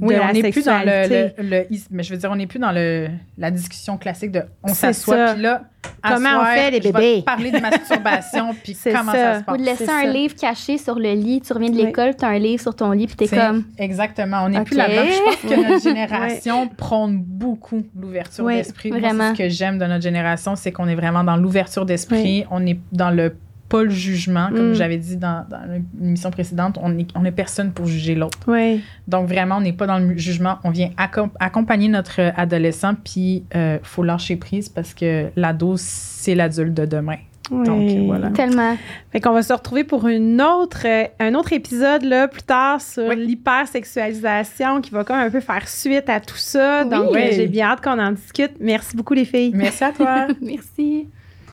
[0.00, 2.58] Oui, on n'est plus dans le, le- le- Mais je veux dire, on n'est plus
[2.58, 3.08] dans le,
[3.38, 5.62] la discussion classique de on s'assoit, puis là,
[6.02, 7.22] Comment on fait, les je vais bébés?
[7.24, 9.18] parler de masturbation, puis comment ça.
[9.34, 9.54] ça, se passe.
[9.54, 10.06] Ou de laisser un ça.
[10.12, 11.40] livre caché sur le lit.
[11.40, 11.84] Tu reviens de Oui.
[11.84, 13.64] l'école, tu as un livre sur ton lit, puis t'es comme.
[13.78, 14.42] Exactement.
[14.44, 15.02] On n'est plus là-dedans.
[15.06, 18.90] Je pense que notre génération prône beaucoup l'ouverture Oui, d'esprit.
[18.90, 19.00] Moi.
[19.00, 22.44] C'est ce que j'aime de notre génération, c'est qu'on est vraiment dans l'ouverture d'esprit.
[22.50, 23.36] On est dans le
[23.68, 24.74] pas le jugement, comme Mm.
[24.74, 25.60] j'avais dit dans, dans
[26.00, 26.78] l'émission précédente.
[26.82, 28.38] On est, on est personne pour juger l'autre.
[28.46, 28.82] Oui.
[29.08, 30.58] Donc vraiment, on n'est pas dans le jugement.
[30.64, 36.34] On vient accom- accompagner notre adolescent, puis il faut lâcher prise parce que l'ado, c'est
[36.34, 37.16] l'adulte de demain.
[37.48, 38.04] Donc, oui.
[38.06, 38.30] voilà.
[38.30, 38.76] Tellement.
[39.12, 42.80] Fait qu'on va se retrouver pour une autre, euh, un autre épisode là, plus tard
[42.80, 43.14] sur Oui.
[43.24, 46.84] l'hypersexualisation qui va comme un peu faire suite à tout ça.
[46.84, 47.20] Donc, Oui.
[47.22, 48.52] euh, j'ai bien hâte qu'on en discute.
[48.58, 49.52] Merci beaucoup, les filles.
[49.54, 50.26] Merci à toi.
[50.42, 51.06] Merci.